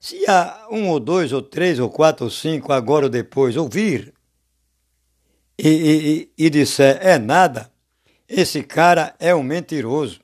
Se 0.04 0.23
há 0.28 0.66
um 0.70 0.90
ou 0.90 1.00
dois 1.00 1.32
ou 1.32 1.40
três 1.40 1.78
ou 1.78 1.88
quatro 1.88 2.26
ou 2.26 2.30
cinco, 2.30 2.75
agora 2.75 3.06
ou 3.06 3.11
depois, 3.11 3.56
ouvir 3.56 4.12
e, 5.58 6.28
e, 6.37 6.44
e 6.44 6.50
disser 6.50 6.99
é 7.00 7.18
nada, 7.18 7.73
esse 8.28 8.62
cara 8.62 9.14
é 9.18 9.34
um 9.34 9.42
mentiroso. 9.42 10.20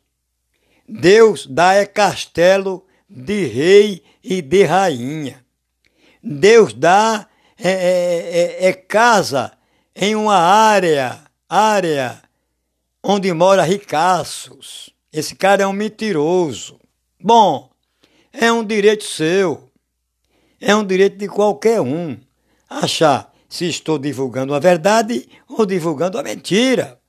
Deus 0.86 1.46
dá 1.46 1.72
é 1.72 1.86
castelo 1.86 2.86
de 3.08 3.46
rei 3.46 4.04
e 4.22 4.42
de 4.42 4.64
rainha. 4.64 5.42
Deus 6.22 6.74
dá 6.74 7.26
é, 7.58 7.70
é, 7.70 8.66
é, 8.66 8.66
é 8.66 8.72
casa 8.74 9.50
em 9.96 10.14
uma 10.14 10.36
área, 10.36 11.24
área 11.48 12.20
onde 13.02 13.32
mora 13.32 13.62
ricaços. 13.62 14.90
Esse 15.10 15.34
cara 15.34 15.62
é 15.62 15.66
um 15.66 15.72
mentiroso. 15.72 16.78
Bom, 17.18 17.70
é 18.30 18.52
um 18.52 18.62
direito 18.62 19.04
seu. 19.04 19.69
É 20.60 20.76
um 20.76 20.84
direito 20.84 21.16
de 21.16 21.26
qualquer 21.26 21.80
um 21.80 22.18
achar 22.68 23.32
se 23.48 23.66
estou 23.66 23.98
divulgando 23.98 24.54
a 24.54 24.58
verdade 24.58 25.28
ou 25.48 25.64
divulgando 25.64 26.18
a 26.18 26.22
mentira. 26.22 27.00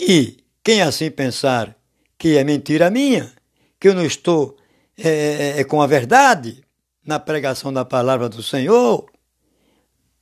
E 0.00 0.38
quem 0.62 0.80
assim 0.80 1.10
pensar 1.10 1.76
que 2.16 2.36
é 2.36 2.44
mentira 2.44 2.90
minha, 2.90 3.32
que 3.78 3.88
eu 3.88 3.94
não 3.94 4.04
estou 4.04 4.56
é, 4.96 5.08
é, 5.08 5.60
é, 5.60 5.64
com 5.64 5.82
a 5.82 5.86
verdade 5.86 6.64
na 7.04 7.18
pregação 7.18 7.72
da 7.72 7.84
palavra 7.84 8.28
do 8.28 8.42
Senhor, 8.42 9.10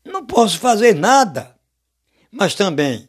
não 0.04 0.24
posso 0.24 0.58
fazer 0.58 0.94
nada. 0.94 1.56
Mas 2.30 2.54
também, 2.54 3.08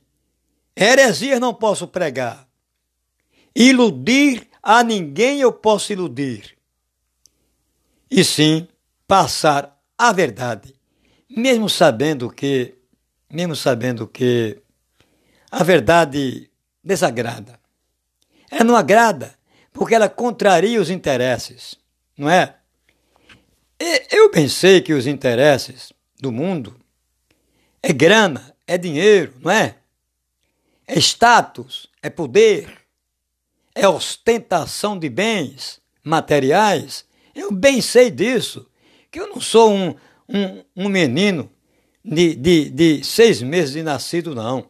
heresias 0.75 1.39
não 1.39 1.53
posso 1.53 1.87
pregar. 1.87 2.47
Iludir 3.55 4.47
a 4.61 4.83
ninguém 4.83 5.41
eu 5.41 5.51
posso 5.51 5.91
iludir. 5.91 6.57
E 8.09 8.23
sim, 8.23 8.67
passar 9.07 9.79
a 9.97 10.11
verdade, 10.11 10.75
mesmo 11.29 11.69
sabendo 11.69 12.29
que, 12.29 12.75
mesmo 13.31 13.55
sabendo 13.55 14.07
que 14.07 14.61
a 15.49 15.63
verdade 15.63 16.51
desagrada. 16.83 17.59
Ela 18.51 18.63
não 18.63 18.75
agrada, 18.75 19.35
porque 19.73 19.95
ela 19.95 20.09
contraria 20.09 20.81
os 20.81 20.89
interesses, 20.89 21.75
não 22.17 22.29
é? 22.29 22.55
Eu 24.11 24.29
pensei 24.29 24.81
que 24.81 24.93
os 24.93 25.05
interesses 25.05 25.93
do 26.19 26.31
mundo 26.31 26.75
é 27.81 27.93
grana, 27.93 28.55
é 28.65 28.77
dinheiro, 28.77 29.33
não 29.39 29.51
é? 29.51 29.75
É 30.87 30.97
status, 30.99 31.87
é 32.01 32.09
poder, 32.09 32.81
é 33.75 33.87
ostentação 33.87 34.97
de 34.97 35.09
bens 35.09 35.79
materiais. 36.03 37.05
Eu 37.35 37.51
bem 37.51 37.81
sei 37.81 38.09
disso, 38.09 38.67
que 39.17 39.21
eu 39.21 39.27
não 39.27 39.41
sou 39.41 39.73
um, 39.73 39.95
um, 40.29 40.63
um 40.75 40.89
menino 40.89 41.49
de, 42.05 42.35
de, 42.35 42.69
de 42.69 43.03
seis 43.03 43.41
meses 43.41 43.73
de 43.73 43.81
nascido, 43.81 44.35
não. 44.35 44.67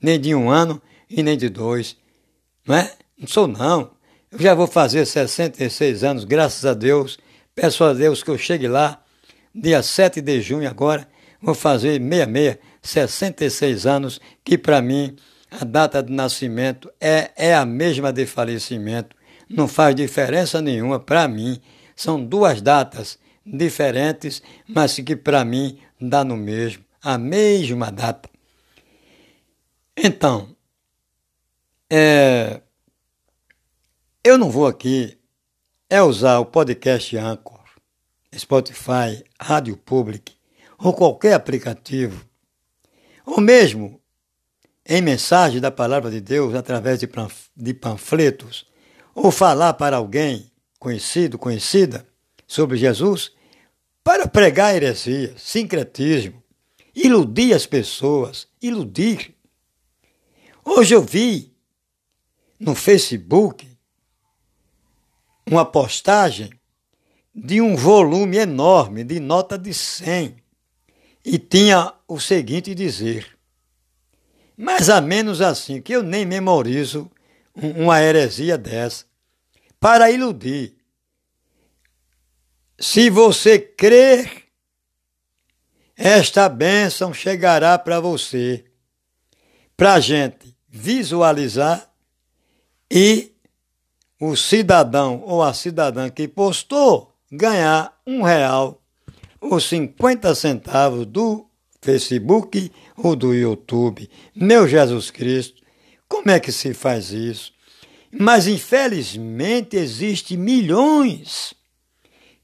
Nem 0.00 0.20
de 0.20 0.32
um 0.36 0.48
ano 0.48 0.80
e 1.10 1.20
nem 1.20 1.36
de 1.36 1.48
dois. 1.48 1.96
Não 2.64 2.76
é? 2.76 2.92
Não 3.18 3.26
sou, 3.26 3.48
não. 3.48 3.90
Eu 4.30 4.38
já 4.38 4.54
vou 4.54 4.68
fazer 4.68 5.04
66 5.04 6.04
anos, 6.04 6.22
graças 6.22 6.64
a 6.64 6.74
Deus. 6.74 7.18
Peço 7.56 7.82
a 7.82 7.92
Deus 7.92 8.22
que 8.22 8.30
eu 8.30 8.38
chegue 8.38 8.68
lá, 8.68 9.02
dia 9.52 9.82
7 9.82 10.20
de 10.20 10.40
junho 10.40 10.70
agora, 10.70 11.06
vou 11.40 11.54
fazer 11.54 12.00
66, 12.00 12.58
66 12.80 13.84
anos, 13.84 14.20
que 14.44 14.56
para 14.56 14.80
mim 14.80 15.16
a 15.50 15.64
data 15.64 16.02
de 16.02 16.12
nascimento 16.12 16.90
é, 17.00 17.32
é 17.36 17.54
a 17.54 17.66
mesma 17.66 18.12
de 18.12 18.24
falecimento. 18.26 19.14
Não 19.50 19.66
faz 19.66 19.94
diferença 19.94 20.62
nenhuma 20.62 20.98
para 21.00 21.26
mim. 21.28 21.60
São 21.94 22.24
duas 22.24 22.62
datas 22.62 23.18
diferentes, 23.44 24.42
mas 24.68 24.94
que 24.96 25.16
para 25.16 25.44
mim 25.44 25.78
dá 26.00 26.24
no 26.24 26.36
mesmo, 26.36 26.84
a 27.02 27.18
mesma 27.18 27.90
data. 27.90 28.28
Então, 29.96 30.56
é, 31.90 32.60
eu 34.24 34.38
não 34.38 34.50
vou 34.50 34.66
aqui 34.66 35.18
é 35.90 36.00
usar 36.00 36.38
o 36.38 36.46
podcast 36.46 37.14
Anchor, 37.18 37.62
Spotify, 38.34 39.22
Rádio 39.38 39.76
Public 39.76 40.32
ou 40.78 40.94
qualquer 40.94 41.34
aplicativo, 41.34 42.26
ou 43.26 43.40
mesmo 43.40 44.00
em 44.86 45.02
mensagem 45.02 45.60
da 45.60 45.70
palavra 45.70 46.10
de 46.10 46.20
Deus 46.20 46.54
através 46.54 46.98
de 47.54 47.74
panfletos, 47.74 48.66
ou 49.14 49.30
falar 49.30 49.74
para 49.74 49.96
alguém 49.96 50.50
conhecido, 50.78 51.38
conhecida 51.38 52.06
sobre 52.52 52.76
Jesus, 52.76 53.32
para 54.04 54.28
pregar 54.28 54.74
heresia, 54.74 55.34
sincretismo, 55.38 56.42
iludir 56.94 57.54
as 57.54 57.64
pessoas, 57.64 58.46
iludir. 58.60 59.34
Hoje 60.62 60.94
eu 60.94 61.00
vi 61.00 61.50
no 62.60 62.74
Facebook 62.74 63.66
uma 65.46 65.64
postagem 65.64 66.50
de 67.34 67.62
um 67.62 67.74
volume 67.74 68.36
enorme 68.36 69.02
de 69.02 69.18
nota 69.18 69.56
de 69.58 69.72
100 69.72 70.36
e 71.24 71.38
tinha 71.38 71.94
o 72.06 72.20
seguinte 72.20 72.74
dizer: 72.74 73.34
mais 74.58 74.90
ou 74.90 75.00
menos 75.00 75.40
assim, 75.40 75.80
que 75.80 75.94
eu 75.94 76.02
nem 76.02 76.26
memorizo 76.26 77.10
uma 77.54 78.02
heresia 78.02 78.58
dessa, 78.58 79.06
para 79.80 80.10
iludir. 80.10 80.81
Se 82.78 83.10
você 83.10 83.58
crer, 83.58 84.44
esta 85.96 86.48
bênção 86.48 87.12
chegará 87.12 87.78
para 87.78 88.00
você, 88.00 88.64
para 89.76 89.94
a 89.94 90.00
gente 90.00 90.56
visualizar 90.68 91.92
e 92.90 93.32
o 94.20 94.36
cidadão 94.36 95.22
ou 95.24 95.42
a 95.42 95.52
cidadã 95.52 96.08
que 96.08 96.26
postou 96.26 97.12
ganhar 97.30 98.00
um 98.06 98.22
real 98.22 98.82
ou 99.40 99.58
50 99.58 100.34
centavos 100.34 101.06
do 101.06 101.46
Facebook 101.80 102.70
ou 102.96 103.16
do 103.16 103.34
YouTube. 103.34 104.08
Meu 104.34 104.68
Jesus 104.68 105.10
Cristo, 105.10 105.62
como 106.08 106.30
é 106.30 106.38
que 106.38 106.52
se 106.52 106.72
faz 106.72 107.10
isso? 107.10 107.52
Mas 108.10 108.46
infelizmente 108.46 109.76
existe 109.76 110.36
milhões 110.36 111.54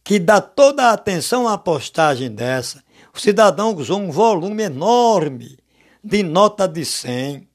que 0.09 0.19
dá 0.19 0.41
toda 0.41 0.85
a 0.85 0.93
atenção 0.95 1.47
à 1.47 1.59
postagem 1.59 2.31
dessa. 2.31 2.83
O 3.15 3.21
cidadão 3.21 3.75
usou 3.75 4.01
um 4.01 4.11
volume 4.11 4.63
enorme 4.63 5.59
de 6.03 6.23
nota 6.23 6.67
de 6.67 6.83
100, 6.83 7.47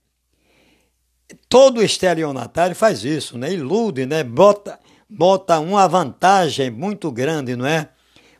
todo 1.50 1.82
estelionatário 1.82 2.76
faz 2.76 3.04
isso, 3.04 3.40
né? 3.40 3.52
Ilude, 3.52 4.06
né? 4.06 4.24
Bota, 4.24 4.80
bota 5.10 5.60
uma 5.60 5.88
vantagem 5.88 6.70
muito 6.70 7.12
grande, 7.12 7.56
não 7.56 7.66
é? 7.66 7.90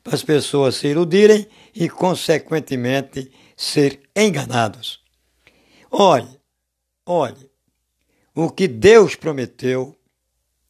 Para 0.04 0.14
as 0.14 0.22
pessoas 0.22 0.76
se 0.76 0.90
iludirem 0.90 1.48
e, 1.74 1.90
consequentemente, 1.90 3.32
ser 3.58 4.00
enganados. 4.16 5.02
Olhe, 5.90 6.40
olhe, 7.04 7.50
o 8.36 8.52
que 8.52 8.68
Deus 8.68 9.16
prometeu 9.16 9.98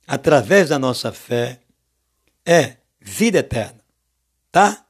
através 0.08 0.70
da 0.70 0.80
nossa 0.80 1.12
fé 1.12 1.60
é 2.46 2.78
vida 3.04 3.40
eterna, 3.40 3.80
tá? 4.52 4.86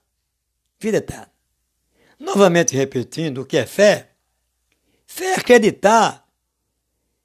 Vida 0.79 0.97
eterna. 0.97 1.31
Novamente 2.19 2.75
repetindo, 2.75 3.41
o 3.41 3.45
que 3.45 3.57
é 3.57 3.65
fé? 3.65 4.11
Fé 5.05 5.33
é 5.33 5.35
acreditar 5.35 6.23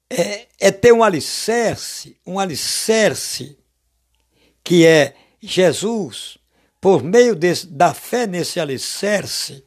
é, 0.09 0.47
é 0.59 0.71
ter 0.71 0.91
um 0.91 1.03
alicerce, 1.03 2.17
um 2.25 2.39
alicerce 2.39 3.57
que 4.63 4.85
é 4.85 5.15
Jesus, 5.39 6.37
por 6.81 7.03
meio 7.03 7.35
desse, 7.35 7.67
da 7.67 7.93
fé 7.93 8.25
nesse 8.25 8.59
alicerce, 8.59 9.63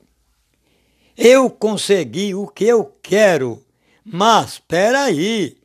eu 1.16 1.48
consegui 1.48 2.34
o 2.34 2.46
que 2.46 2.64
eu 2.64 2.84
quero. 3.02 3.64
Mas, 4.04 4.54
espera 4.54 5.04
aí, 5.04 5.56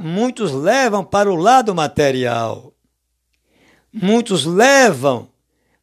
muitos 0.00 0.52
levam 0.52 1.04
para 1.04 1.30
o 1.30 1.36
lado 1.36 1.74
material. 1.74 2.72
Muitos 4.02 4.44
levam 4.44 5.30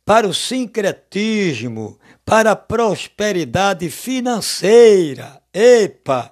para 0.05 0.27
o 0.27 0.33
sincretismo, 0.33 1.99
para 2.25 2.51
a 2.51 2.55
prosperidade 2.55 3.89
financeira. 3.89 5.41
Epa! 5.53 6.31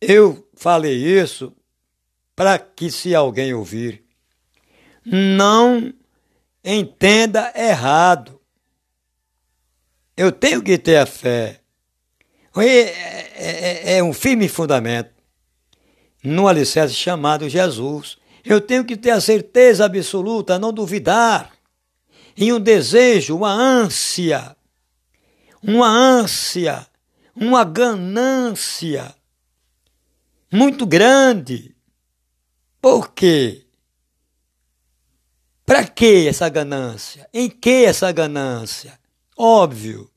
Eu 0.00 0.48
falei 0.54 0.94
isso 0.94 1.52
para 2.34 2.58
que, 2.58 2.90
se 2.90 3.14
alguém 3.14 3.52
ouvir, 3.52 4.04
não 5.04 5.92
entenda 6.64 7.52
errado. 7.56 8.40
Eu 10.16 10.32
tenho 10.32 10.62
que 10.62 10.78
ter 10.78 10.96
a 10.96 11.06
fé. 11.06 11.60
É, 12.56 12.64
é, 12.64 13.92
é, 13.94 13.98
é 13.98 14.02
um 14.02 14.12
firme 14.12 14.48
fundamento 14.48 15.10
no 16.22 16.48
alicerce 16.48 16.94
chamado 16.94 17.48
Jesus. 17.48 18.18
Eu 18.48 18.62
tenho 18.62 18.82
que 18.82 18.96
ter 18.96 19.10
a 19.10 19.20
certeza 19.20 19.84
absoluta, 19.84 20.58
não 20.58 20.72
duvidar, 20.72 21.52
e 22.34 22.50
um 22.50 22.58
desejo, 22.58 23.36
uma 23.36 23.52
ânsia, 23.52 24.56
uma 25.62 25.86
ânsia, 25.86 26.86
uma 27.36 27.62
ganância 27.62 29.14
muito 30.50 30.86
grande. 30.86 31.76
Por 32.80 33.12
quê? 33.12 33.66
Para 35.66 35.86
que 35.86 36.26
essa 36.26 36.48
ganância? 36.48 37.28
Em 37.34 37.50
que 37.50 37.84
essa 37.84 38.10
ganância? 38.10 38.98
Óbvio 39.36 40.10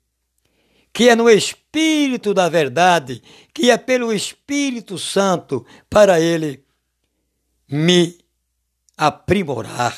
que 0.93 1.09
é 1.09 1.15
no 1.15 1.29
Espírito 1.29 2.33
da 2.33 2.47
verdade, 2.47 3.21
que 3.53 3.69
é 3.69 3.77
pelo 3.77 4.13
Espírito 4.13 4.97
Santo 4.97 5.65
para 5.89 6.19
ele 6.19 6.63
me 7.67 8.20
aprimorar, 9.05 9.97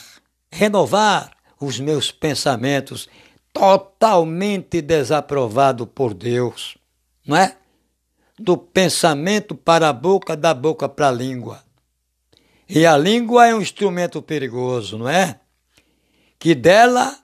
renovar 0.49 1.31
os 1.59 1.79
meus 1.79 2.11
pensamentos 2.11 3.09
totalmente 3.51 4.81
desaprovado 4.81 5.85
por 5.85 6.13
Deus, 6.13 6.77
não 7.25 7.35
é? 7.35 7.57
Do 8.39 8.57
pensamento 8.57 9.55
para 9.55 9.89
a 9.89 9.93
boca, 9.93 10.37
da 10.37 10.53
boca 10.53 10.87
para 10.87 11.09
a 11.09 11.11
língua. 11.11 11.63
E 12.67 12.85
a 12.85 12.97
língua 12.97 13.47
é 13.47 13.53
um 13.53 13.61
instrumento 13.61 14.21
perigoso, 14.21 14.97
não 14.97 15.09
é? 15.09 15.39
que 16.43 16.53
dela 16.53 17.17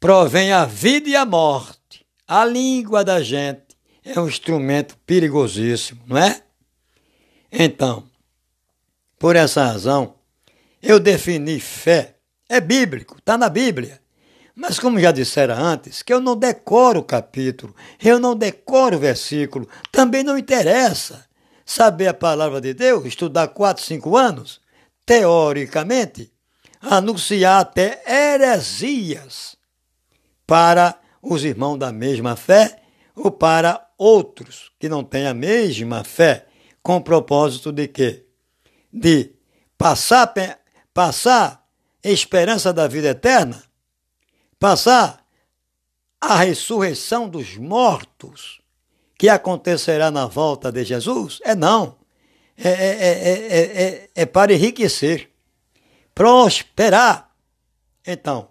provém 0.00 0.50
a 0.50 0.64
vida 0.64 1.08
e 1.08 1.14
a 1.14 1.24
morte. 1.24 2.04
A 2.26 2.44
língua 2.44 3.04
da 3.04 3.22
gente 3.22 3.76
é 4.04 4.20
um 4.20 4.26
instrumento 4.26 4.96
perigosíssimo, 5.06 6.02
não 6.04 6.18
é? 6.18 6.42
Então, 7.52 8.02
por 9.16 9.36
essa 9.36 9.64
razão, 9.64 10.17
eu 10.82 10.98
defini 10.98 11.60
fé. 11.60 12.16
É 12.48 12.60
bíblico, 12.60 13.18
está 13.18 13.36
na 13.36 13.48
Bíblia. 13.48 14.00
Mas 14.54 14.78
como 14.78 14.98
já 14.98 15.12
dissera 15.12 15.54
antes, 15.54 16.02
que 16.02 16.12
eu 16.12 16.20
não 16.20 16.36
decoro 16.36 17.00
o 17.00 17.04
capítulo, 17.04 17.74
eu 18.02 18.18
não 18.18 18.34
decoro 18.34 18.96
o 18.96 18.98
versículo, 18.98 19.68
também 19.92 20.24
não 20.24 20.36
interessa 20.36 21.26
saber 21.64 22.08
a 22.08 22.14
palavra 22.14 22.60
de 22.60 22.74
Deus, 22.74 23.04
estudar 23.04 23.48
quatro, 23.48 23.84
cinco 23.84 24.16
anos, 24.16 24.60
teoricamente, 25.06 26.32
anunciar 26.80 27.60
até 27.60 28.02
heresias 28.06 29.56
para 30.46 30.98
os 31.22 31.44
irmãos 31.44 31.76
da 31.76 31.92
mesma 31.92 32.34
fé 32.34 32.82
ou 33.14 33.30
para 33.30 33.86
outros 33.96 34.72
que 34.78 34.88
não 34.88 35.04
têm 35.04 35.26
a 35.26 35.34
mesma 35.34 36.02
fé, 36.02 36.46
com 36.82 36.96
o 36.96 37.02
propósito 37.02 37.70
de 37.70 37.86
quê? 37.86 38.26
De 38.92 39.32
passar, 39.76 40.32
passar 40.92 41.66
esperança 42.02 42.72
da 42.72 42.86
vida 42.86 43.08
eterna, 43.08 43.62
passar 44.58 45.24
a 46.20 46.36
ressurreição 46.36 47.28
dos 47.28 47.56
mortos 47.56 48.60
que 49.16 49.28
acontecerá 49.28 50.10
na 50.10 50.26
volta 50.26 50.70
de 50.70 50.84
Jesus? 50.84 51.40
É 51.44 51.54
não. 51.54 51.96
É, 52.56 52.68
é, 52.68 54.02
é, 54.02 54.10
é, 54.14 54.26
para 54.26 54.52
enriquecer 54.52 55.30
prosperar. 56.18 57.30
Então, 58.04 58.48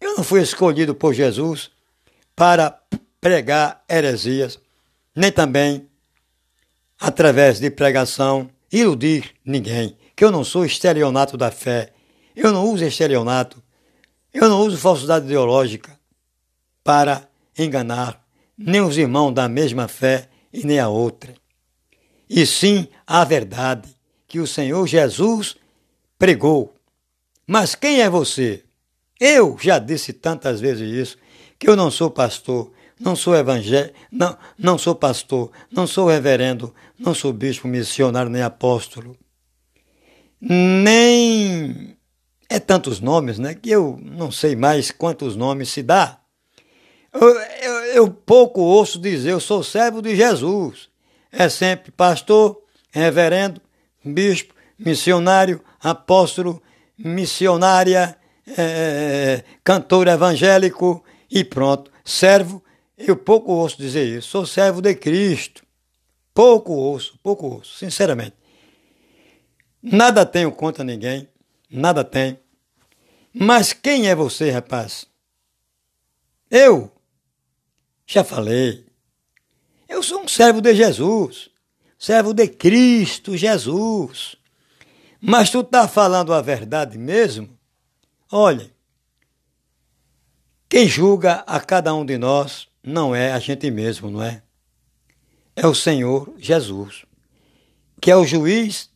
eu 0.00 0.16
não 0.16 0.24
fui 0.24 0.40
escolhido 0.40 0.94
por 0.94 1.12
Jesus 1.12 1.70
para 2.34 2.80
pregar 3.20 3.84
heresias, 3.86 4.58
nem 5.14 5.30
também 5.30 5.86
através 6.98 7.60
de 7.60 7.70
pregação 7.70 8.48
iludir 8.72 9.34
ninguém, 9.44 9.98
que 10.14 10.24
eu 10.24 10.30
não 10.30 10.44
sou 10.44 10.64
estelionato 10.64 11.36
da 11.36 11.50
fé, 11.50 11.92
eu 12.34 12.52
não 12.52 12.64
uso 12.70 12.84
estelionato, 12.84 13.62
eu 14.32 14.48
não 14.48 14.60
uso 14.60 14.76
falsidade 14.76 15.26
ideológica 15.26 15.98
para 16.82 17.28
enganar 17.58 18.22
nem 18.56 18.80
os 18.80 18.96
irmãos 18.96 19.32
da 19.32 19.48
mesma 19.48 19.88
fé 19.88 20.28
e 20.52 20.64
nem 20.64 20.78
a 20.78 20.88
outra. 20.88 21.34
E 22.28 22.46
sim 22.46 22.88
a 23.06 23.24
verdade 23.24 23.88
que 24.26 24.40
o 24.40 24.46
Senhor 24.46 24.86
Jesus 24.86 25.56
pregou 26.18 26.74
mas 27.46 27.74
quem 27.74 28.00
é 28.00 28.08
você? 28.08 28.64
Eu 29.20 29.56
já 29.60 29.78
disse 29.78 30.12
tantas 30.12 30.60
vezes 30.60 30.90
isso, 30.90 31.18
que 31.58 31.68
eu 31.68 31.76
não 31.76 31.90
sou 31.90 32.10
pastor, 32.10 32.72
não 32.98 33.14
sou 33.14 33.36
evangélico, 33.36 33.94
não, 34.10 34.36
não 34.58 34.78
sou 34.78 34.94
pastor, 34.94 35.50
não 35.70 35.86
sou 35.86 36.08
reverendo, 36.08 36.74
não 36.98 37.14
sou 37.14 37.32
bispo, 37.32 37.68
missionário, 37.68 38.30
nem 38.30 38.42
apóstolo. 38.42 39.16
Nem 40.46 41.96
é 42.50 42.60
tantos 42.60 43.00
nomes, 43.00 43.38
né? 43.38 43.54
Que 43.54 43.70
eu 43.70 43.98
não 44.02 44.30
sei 44.30 44.54
mais 44.54 44.90
quantos 44.90 45.34
nomes 45.34 45.70
se 45.70 45.82
dá. 45.82 46.20
Eu, 47.12 47.28
eu, 47.28 47.72
eu 47.94 48.10
pouco 48.10 48.60
ouço 48.60 48.98
dizer, 48.98 49.30
eu 49.30 49.40
sou 49.40 49.62
servo 49.62 50.02
de 50.02 50.14
Jesus. 50.14 50.88
É 51.32 51.48
sempre 51.48 51.90
pastor, 51.90 52.60
reverendo, 52.90 53.60
bispo, 54.04 54.54
missionário, 54.78 55.62
apóstolo, 55.80 56.62
missionária, 56.98 58.16
é, 58.58 59.42
cantor 59.64 60.08
evangélico 60.08 61.02
e 61.30 61.42
pronto. 61.42 61.90
Servo, 62.04 62.62
eu 62.98 63.16
pouco 63.16 63.52
ouço 63.52 63.78
dizer 63.78 64.04
isso. 64.06 64.28
Sou 64.28 64.46
servo 64.46 64.82
de 64.82 64.94
Cristo. 64.94 65.64
Pouco 66.34 66.72
ouço, 66.72 67.18
pouco 67.22 67.46
ouço, 67.46 67.78
sinceramente. 67.78 68.43
Nada 69.86 70.24
tenho 70.24 70.50
contra 70.50 70.82
ninguém, 70.82 71.28
nada 71.68 72.02
tenho. 72.02 72.38
Mas 73.34 73.74
quem 73.74 74.08
é 74.08 74.14
você, 74.14 74.50
rapaz? 74.50 75.04
Eu 76.50 76.90
já 78.06 78.24
falei. 78.24 78.86
Eu 79.86 80.02
sou 80.02 80.22
um 80.22 80.28
servo 80.28 80.62
de 80.62 80.74
Jesus, 80.74 81.50
servo 81.98 82.32
de 82.32 82.48
Cristo 82.48 83.36
Jesus. 83.36 84.36
Mas 85.20 85.50
tu 85.50 85.60
está 85.60 85.86
falando 85.86 86.32
a 86.32 86.40
verdade 86.40 86.96
mesmo? 86.96 87.50
Olha, 88.32 88.72
quem 90.66 90.88
julga 90.88 91.44
a 91.46 91.60
cada 91.60 91.94
um 91.94 92.06
de 92.06 92.16
nós 92.16 92.68
não 92.82 93.14
é 93.14 93.32
a 93.32 93.38
gente 93.38 93.70
mesmo, 93.70 94.10
não 94.10 94.22
é? 94.22 94.42
É 95.54 95.66
o 95.66 95.74
Senhor 95.74 96.32
Jesus, 96.38 97.04
que 98.00 98.10
é 98.10 98.16
o 98.16 98.24
juiz 98.24 98.93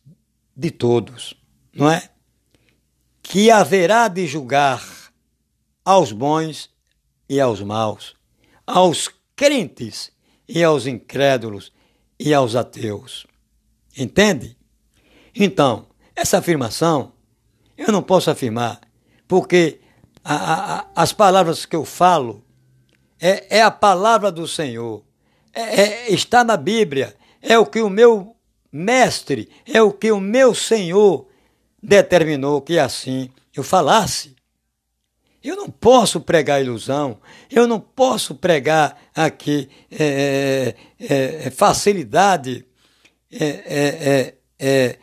de 0.59 0.71
todos, 0.71 1.33
não 1.73 1.89
é? 1.89 2.09
Que 3.23 3.49
haverá 3.49 4.09
de 4.09 4.27
julgar 4.27 4.83
aos 5.85 6.11
bons 6.11 6.69
e 7.29 7.39
aos 7.39 7.61
maus, 7.61 8.13
aos 8.67 9.09
crentes 9.37 10.11
e 10.45 10.61
aos 10.61 10.85
incrédulos 10.85 11.71
e 12.19 12.33
aos 12.33 12.57
ateus. 12.57 13.25
Entende? 13.97 14.57
Então, 15.33 15.87
essa 16.13 16.39
afirmação 16.39 17.13
eu 17.77 17.89
não 17.93 18.03
posso 18.03 18.29
afirmar, 18.29 18.81
porque 19.29 19.79
a, 20.25 20.79
a, 20.79 20.87
as 20.93 21.13
palavras 21.13 21.65
que 21.65 21.77
eu 21.77 21.85
falo 21.85 22.43
é, 23.17 23.59
é 23.59 23.61
a 23.61 23.71
palavra 23.71 24.29
do 24.29 24.45
Senhor, 24.45 25.05
é, 25.53 25.61
é, 25.61 26.13
está 26.13 26.43
na 26.43 26.57
Bíblia, 26.57 27.15
é 27.41 27.57
o 27.57 27.65
que 27.65 27.79
o 27.79 27.89
meu 27.89 28.35
mestre, 28.71 29.49
é 29.65 29.81
o 29.81 29.91
que 29.91 30.11
o 30.11 30.19
meu 30.19 30.53
Senhor 30.53 31.27
determinou 31.81 32.61
que 32.61 32.77
assim 32.77 33.29
eu 33.55 33.63
falasse. 33.63 34.35
Eu 35.41 35.55
não 35.55 35.69
posso 35.69 36.19
pregar 36.19 36.61
ilusão, 36.61 37.19
eu 37.49 37.65
não 37.65 37.79
posso 37.79 38.35
pregar 38.35 38.99
aqui 39.15 39.69
é, 39.89 40.75
é, 40.99 41.45
é, 41.45 41.49
facilidade, 41.49 42.65
é, 43.31 44.33
é, 44.59 44.97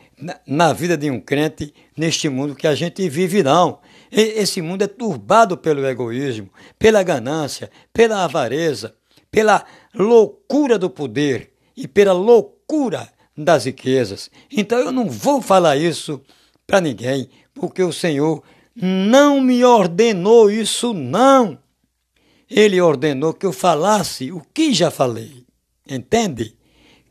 na 0.45 0.73
vida 0.73 0.95
de 0.95 1.09
um 1.09 1.19
crente 1.19 1.73
neste 1.95 2.29
mundo 2.29 2.55
que 2.55 2.67
a 2.67 2.75
gente 2.75 3.07
vive, 3.09 3.41
não. 3.41 3.79
Esse 4.11 4.61
mundo 4.61 4.83
é 4.83 4.87
turbado 4.87 5.57
pelo 5.57 5.85
egoísmo, 5.85 6.51
pela 6.77 7.01
ganância, 7.01 7.69
pela 7.91 8.23
avareza, 8.23 8.95
pela 9.31 9.65
loucura 9.93 10.77
do 10.77 10.89
poder 10.89 11.51
e 11.75 11.87
pela 11.87 12.13
loucura 12.13 13.11
das 13.37 13.65
riquezas. 13.65 14.31
Então 14.51 14.79
eu 14.79 14.91
não 14.91 15.09
vou 15.09 15.41
falar 15.41 15.77
isso 15.77 16.21
para 16.65 16.81
ninguém, 16.81 17.29
porque 17.53 17.83
o 17.83 17.93
Senhor 17.93 18.43
não 18.75 19.39
me 19.39 19.63
ordenou 19.63 20.49
isso, 20.49 20.93
não. 20.93 21.59
Ele 22.49 22.79
ordenou 22.81 23.33
que 23.33 23.45
eu 23.45 23.53
falasse 23.53 24.31
o 24.31 24.41
que 24.53 24.73
já 24.73 24.89
falei. 24.89 25.45
Entende? 25.87 26.55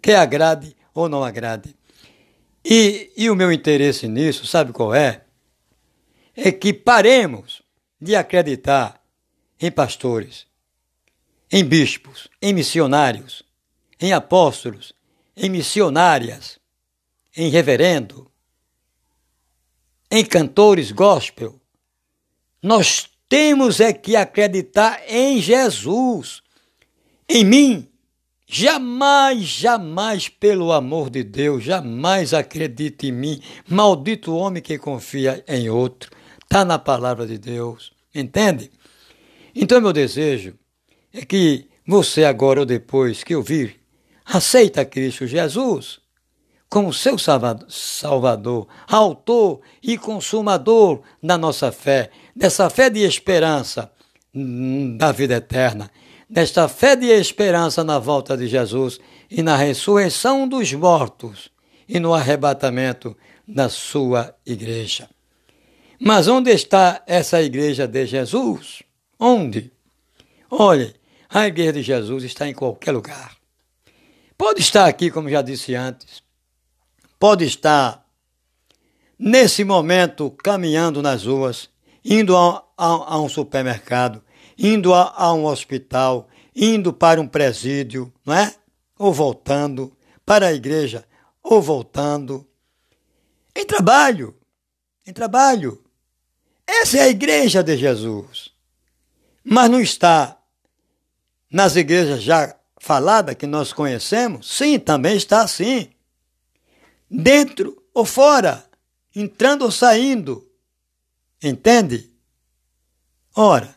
Que 0.03 0.13
agrade 0.13 0.75
ou 0.95 1.09
não 1.09 1.23
agrade. 1.23 1.75
E, 2.65 3.13
e 3.17 3.31
o 3.31 3.37
meu 3.37 3.53
interesse 3.53 4.09
nisso, 4.09 4.47
sabe 4.47 4.73
qual 4.73 4.95
é? 4.95 5.23
É 6.35 6.51
que 6.51 6.73
paremos 6.73 7.63
de 8.01 8.17
acreditar 8.17 9.01
em 9.61 9.71
pastores, 9.71 10.47
em 11.51 11.65
bispos, 11.65 12.29
em 12.43 12.53
missionários, 12.53 13.43
em 14.01 14.13
apóstolos, 14.13 14.96
em 15.37 15.51
missionárias, 15.51 16.59
em 17.37 17.51
reverendo, 17.51 18.31
em 20.11 20.25
cantores 20.25 20.91
gospel. 20.91 21.61
Nós 22.63 23.11
temos 23.29 23.81
é 23.81 23.93
que 23.93 24.17
acreditar 24.17 25.03
em 25.09 25.41
Jesus, 25.41 26.43
em 27.29 27.45
mim. 27.45 27.89
Jamais, 28.49 29.43
jamais, 29.43 30.29
pelo 30.29 30.71
amor 30.73 31.11
de 31.11 31.25
Deus, 31.25 31.65
jamais 31.65 32.33
acredite 32.33 33.09
em 33.09 33.13
mim. 33.13 33.43
Maldito 33.69 34.33
homem 34.35 34.63
que 34.63 34.79
confia 34.79 35.45
em 35.49 35.69
outro. 35.69 36.13
Está 36.45 36.65
na 36.65 36.79
palavra 36.79 37.27
de 37.27 37.39
Deus. 37.39 37.93
Entende? 38.15 38.71
Então, 39.53 39.81
meu 39.81 39.93
desejo 39.93 40.55
é 41.13 41.25
que 41.25 41.69
você, 41.85 42.25
agora 42.25 42.61
ou 42.61 42.67
depois 42.67 43.25
que 43.25 43.35
ouvir, 43.35 43.81
aceita 44.27 44.85
Cristo 44.85 45.27
Jesus 45.27 46.01
como 46.69 46.93
seu 46.93 47.17
Salvador, 47.17 48.67
autor 48.89 49.61
e 49.83 49.97
consumador 49.97 51.01
da 51.23 51.39
nossa 51.39 51.71
fé, 51.71 52.11
dessa 52.35 52.69
fé 52.69 52.91
de 52.91 53.01
esperança 53.01 53.91
da 54.99 55.13
vida 55.13 55.37
eterna, 55.37 55.91
desta 56.29 56.69
fé 56.69 56.97
de 56.97 57.07
esperança 57.07 57.85
na 57.85 57.99
volta 57.99 58.37
de 58.37 58.49
Jesus 58.49 58.99
e 59.31 59.43
na 59.43 59.57
ressurreição 59.57 60.47
dos 60.49 60.73
mortos 60.73 61.51
e 61.89 62.01
no 62.01 62.13
arrebatamento 62.13 63.17
da 63.47 63.69
sua 63.69 64.35
igreja. 64.45 65.09
Mas 66.01 66.29
onde 66.29 66.51
está 66.51 67.03
essa 67.07 67.41
igreja 67.41 67.87
de 67.87 68.05
Jesus? 68.07 68.83
Onde? 69.19 69.73
Olhe, 70.51 70.95
a 71.31 71.47
igreja 71.47 71.73
de 71.73 71.83
Jesus 71.83 72.25
está 72.25 72.49
em 72.49 72.53
qualquer 72.53 72.93
lugar. 72.93 73.37
Pode 74.37 74.61
estar 74.61 74.87
aqui, 74.87 75.11
como 75.11 75.31
já 75.31 75.41
disse 75.41 75.75
antes, 75.75 76.23
pode 77.19 77.45
estar 77.45 78.07
nesse 79.19 79.65
momento 79.65 80.31
caminhando 80.31 81.01
nas 81.01 81.25
ruas, 81.25 81.71
indo 82.05 82.37
a, 82.37 82.65
a, 82.77 82.87
a 83.15 83.21
um 83.21 83.29
supermercado, 83.29 84.23
indo 84.59 84.93
a, 84.93 85.13
a 85.17 85.33
um 85.33 85.47
hospital, 85.47 86.29
indo 86.55 86.93
para 86.93 87.21
um 87.21 87.27
presídio, 87.27 88.13
não 88.25 88.35
é? 88.35 88.55
Ou 88.99 89.13
voltando 89.13 89.97
para 90.25 90.49
a 90.49 90.53
igreja, 90.53 91.05
ou 91.43 91.63
voltando. 91.63 92.47
Em 93.55 93.65
trabalho, 93.65 94.37
em 95.07 95.13
trabalho. 95.13 95.83
Essa 96.67 96.99
é 96.99 97.03
a 97.03 97.09
igreja 97.09 97.63
de 97.63 97.77
Jesus. 97.77 98.51
Mas 99.43 99.71
não 99.71 99.81
está 99.81 100.39
nas 101.51 101.77
igrejas 101.77 102.23
já 102.23 102.55
faladas 102.87 103.35
que 103.35 103.47
nós 103.47 103.73
conhecemos? 103.73 104.49
Sim, 104.49 104.79
também 104.79 105.17
está 105.17 105.43
assim 105.43 105.91
dentro 107.11 107.83
ou 107.93 108.05
fora, 108.05 108.65
entrando 109.15 109.63
ou 109.63 109.73
saindo. 109.73 110.49
Entende? 111.43 112.13
Ora, 113.35 113.75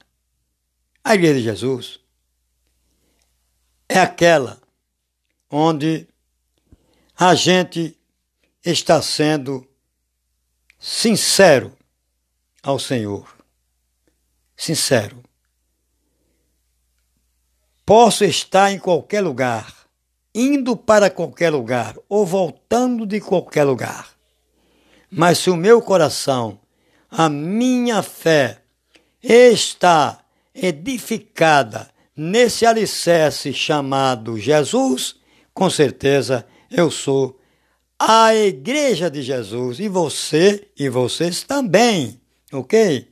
a 1.04 1.16
Igreja 1.16 1.40
de 1.40 1.44
Jesus 1.44 2.00
é 3.88 4.00
aquela 4.00 4.62
onde 5.50 6.08
a 7.18 7.34
gente 7.34 7.98
está 8.64 9.02
sendo 9.02 9.68
sincero 10.80 11.76
ao 12.62 12.78
Senhor. 12.78 13.36
Sincero. 14.56 15.29
Posso 17.90 18.24
estar 18.24 18.72
em 18.72 18.78
qualquer 18.78 19.20
lugar, 19.20 19.74
indo 20.36 20.78
para 20.78 21.10
qualquer 21.10 21.50
lugar 21.50 21.98
ou 22.08 22.24
voltando 22.24 23.04
de 23.04 23.20
qualquer 23.20 23.64
lugar. 23.64 24.12
Mas 25.10 25.40
se 25.40 25.50
o 25.50 25.56
meu 25.56 25.82
coração, 25.82 26.60
a 27.10 27.28
minha 27.28 28.04
fé, 28.04 28.62
está 29.24 30.24
edificada 30.54 31.90
nesse 32.16 32.64
alicerce 32.64 33.52
chamado 33.54 34.38
Jesus, 34.38 35.16
com 35.52 35.68
certeza 35.68 36.46
eu 36.70 36.92
sou 36.92 37.40
a 37.98 38.36
igreja 38.36 39.10
de 39.10 39.24
Jesus 39.24 39.80
e 39.80 39.88
você 39.88 40.68
e 40.78 40.90
vocês 40.90 41.42
também, 41.42 42.22
ok? 42.54 43.12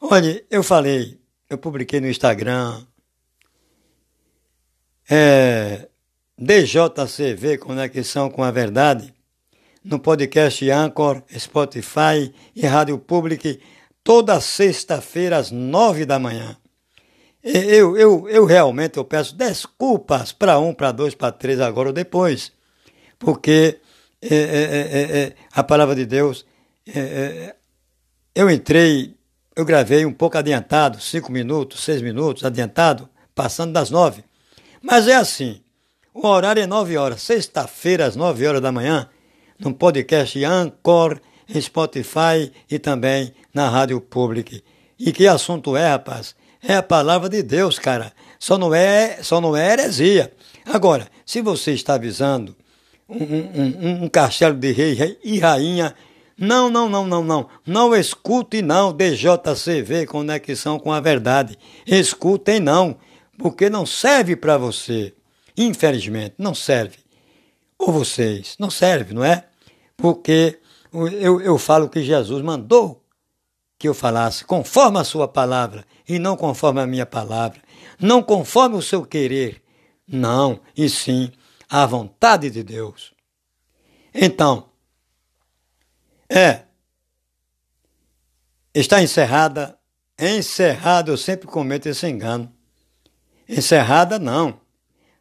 Olha, 0.00 0.44
eu 0.50 0.64
falei, 0.64 1.20
eu 1.48 1.56
publiquei 1.56 2.00
no 2.00 2.08
Instagram, 2.08 2.87
é, 5.08 5.88
DJCV 6.36 7.58
Conexão 7.58 8.30
com 8.30 8.42
a 8.42 8.50
Verdade, 8.50 9.14
no 9.82 9.98
podcast 9.98 10.68
Anchor, 10.70 11.22
Spotify 11.36 12.32
e 12.54 12.66
Rádio 12.66 12.98
Public, 12.98 13.58
toda 14.04 14.40
sexta-feira 14.40 15.38
às 15.38 15.50
nove 15.50 16.04
da 16.04 16.18
manhã. 16.18 16.56
Eu, 17.42 17.96
eu, 17.96 18.28
eu 18.28 18.44
realmente 18.44 18.98
eu 18.98 19.04
peço 19.04 19.34
desculpas 19.34 20.32
para 20.32 20.58
um, 20.58 20.74
para 20.74 20.92
dois, 20.92 21.14
para 21.14 21.32
três, 21.32 21.60
agora 21.60 21.88
ou 21.88 21.94
depois, 21.94 22.52
porque 23.18 23.80
é, 24.20 24.34
é, 24.34 24.36
é, 24.36 25.18
é 25.20 25.34
a 25.52 25.62
palavra 25.62 25.94
de 25.94 26.04
Deus, 26.04 26.44
é, 26.86 26.98
é, 26.98 27.56
eu 28.34 28.50
entrei, 28.50 29.16
eu 29.56 29.64
gravei 29.64 30.04
um 30.04 30.12
pouco 30.12 30.36
adiantado, 30.36 31.00
cinco 31.00 31.32
minutos, 31.32 31.82
seis 31.82 32.02
minutos, 32.02 32.44
adiantado, 32.44 33.08
passando 33.34 33.72
das 33.72 33.88
nove. 33.90 34.27
Mas 34.82 35.08
é 35.08 35.14
assim, 35.14 35.60
o 36.14 36.26
horário 36.26 36.62
é 36.62 36.66
9 36.66 36.96
horas, 36.96 37.22
sexta-feira, 37.22 38.06
às 38.06 38.16
9 38.16 38.46
horas 38.46 38.60
da 38.60 38.72
manhã, 38.72 39.08
no 39.58 39.74
podcast 39.74 40.42
Anchor, 40.44 41.20
em 41.48 41.60
Spotify 41.60 42.52
e 42.70 42.78
também 42.78 43.32
na 43.52 43.68
Rádio 43.68 44.00
Public. 44.00 44.62
E 44.98 45.12
que 45.12 45.26
assunto 45.26 45.76
é, 45.76 45.88
rapaz? 45.88 46.34
É 46.62 46.74
a 46.74 46.82
palavra 46.82 47.28
de 47.28 47.42
Deus, 47.42 47.78
cara. 47.78 48.12
Só 48.38 48.58
não 48.58 48.74
é, 48.74 49.18
só 49.22 49.40
não 49.40 49.56
é 49.56 49.72
heresia. 49.72 50.32
Agora, 50.64 51.08
se 51.24 51.40
você 51.40 51.72
está 51.72 51.94
avisando 51.94 52.56
um, 53.08 53.22
um, 53.22 54.04
um 54.04 54.08
castelo 54.08 54.54
de 54.54 54.72
rei 54.72 55.18
e 55.24 55.38
rainha, 55.38 55.94
não, 56.36 56.70
não, 56.70 56.88
não, 56.88 57.06
não, 57.06 57.24
não. 57.24 57.48
Não 57.66 57.96
escute 57.96 58.62
não, 58.62 58.92
DJCV, 58.92 60.06
conexão 60.06 60.78
com 60.78 60.92
a 60.92 61.00
verdade. 61.00 61.58
Escutem 61.86 62.60
não, 62.60 62.96
porque 63.38 63.70
não 63.70 63.86
serve 63.86 64.36
para 64.36 64.58
você. 64.58 65.14
Infelizmente, 65.56 66.34
não 66.36 66.54
serve. 66.54 66.98
Ou 67.78 67.92
vocês, 67.92 68.56
não 68.58 68.70
serve, 68.70 69.14
não 69.14 69.24
é? 69.24 69.48
Porque 69.96 70.58
eu, 70.92 71.40
eu 71.40 71.56
falo 71.58 71.88
que 71.88 72.02
Jesus 72.02 72.42
mandou 72.42 73.04
que 73.78 73.86
eu 73.86 73.94
falasse 73.94 74.44
conforme 74.44 74.98
a 74.98 75.04
sua 75.04 75.28
palavra 75.28 75.86
e 76.08 76.18
não 76.18 76.36
conforme 76.36 76.80
a 76.80 76.86
minha 76.86 77.06
palavra, 77.06 77.62
não 78.00 78.22
conforme 78.22 78.74
o 78.76 78.82
seu 78.82 79.06
querer, 79.06 79.62
não, 80.06 80.60
e 80.76 80.88
sim 80.88 81.30
a 81.68 81.86
vontade 81.86 82.50
de 82.50 82.64
Deus. 82.64 83.14
Então, 84.12 84.70
é, 86.28 86.62
está 88.74 89.00
encerrada, 89.00 89.78
encerrada, 90.18 91.12
eu 91.12 91.16
sempre 91.16 91.46
cometo 91.46 91.86
esse 91.86 92.06
engano. 92.08 92.52
Encerrada 93.48 94.18
não. 94.18 94.60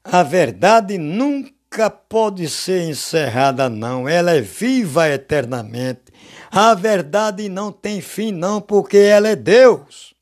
A 0.04 0.24
verdade 0.24 0.98
nunca 0.98 1.90
pode 1.90 2.50
ser 2.50 2.90
encerrada, 2.90 3.70
não. 3.70 4.08
Ela 4.08 4.32
é 4.32 4.42
viva 4.42 5.10
eternamente. 5.10 6.14
A 6.50 6.74
verdade 6.74 7.50
não 7.50 7.72
tem 7.72 8.02
fim, 8.02 8.32
não, 8.32 8.60
porque 8.62 8.98
ela 8.98 9.30
é 9.30 9.36
Deus. 9.36 10.14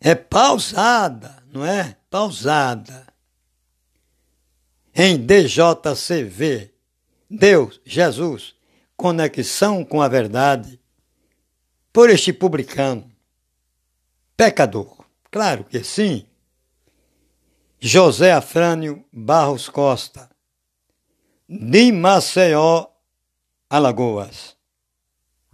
É 0.00 0.14
pausada, 0.14 1.42
não 1.52 1.64
é? 1.64 1.96
Pausada. 2.10 3.06
Em 4.94 5.16
DJCV, 5.16 6.72
Deus, 7.30 7.80
Jesus, 7.84 8.54
conexão 8.96 9.84
com 9.84 10.02
a 10.02 10.08
verdade, 10.08 10.80
por 11.92 12.10
este 12.10 12.32
publicano, 12.32 13.08
pecador. 14.36 15.04
Claro 15.30 15.64
que 15.64 15.84
sim. 15.84 16.27
José 17.80 18.32
Afrânio 18.32 19.04
Barros 19.12 19.68
Costa, 19.68 20.28
de 21.48 21.92
Maceió, 21.92 22.90
Alagoas. 23.70 24.57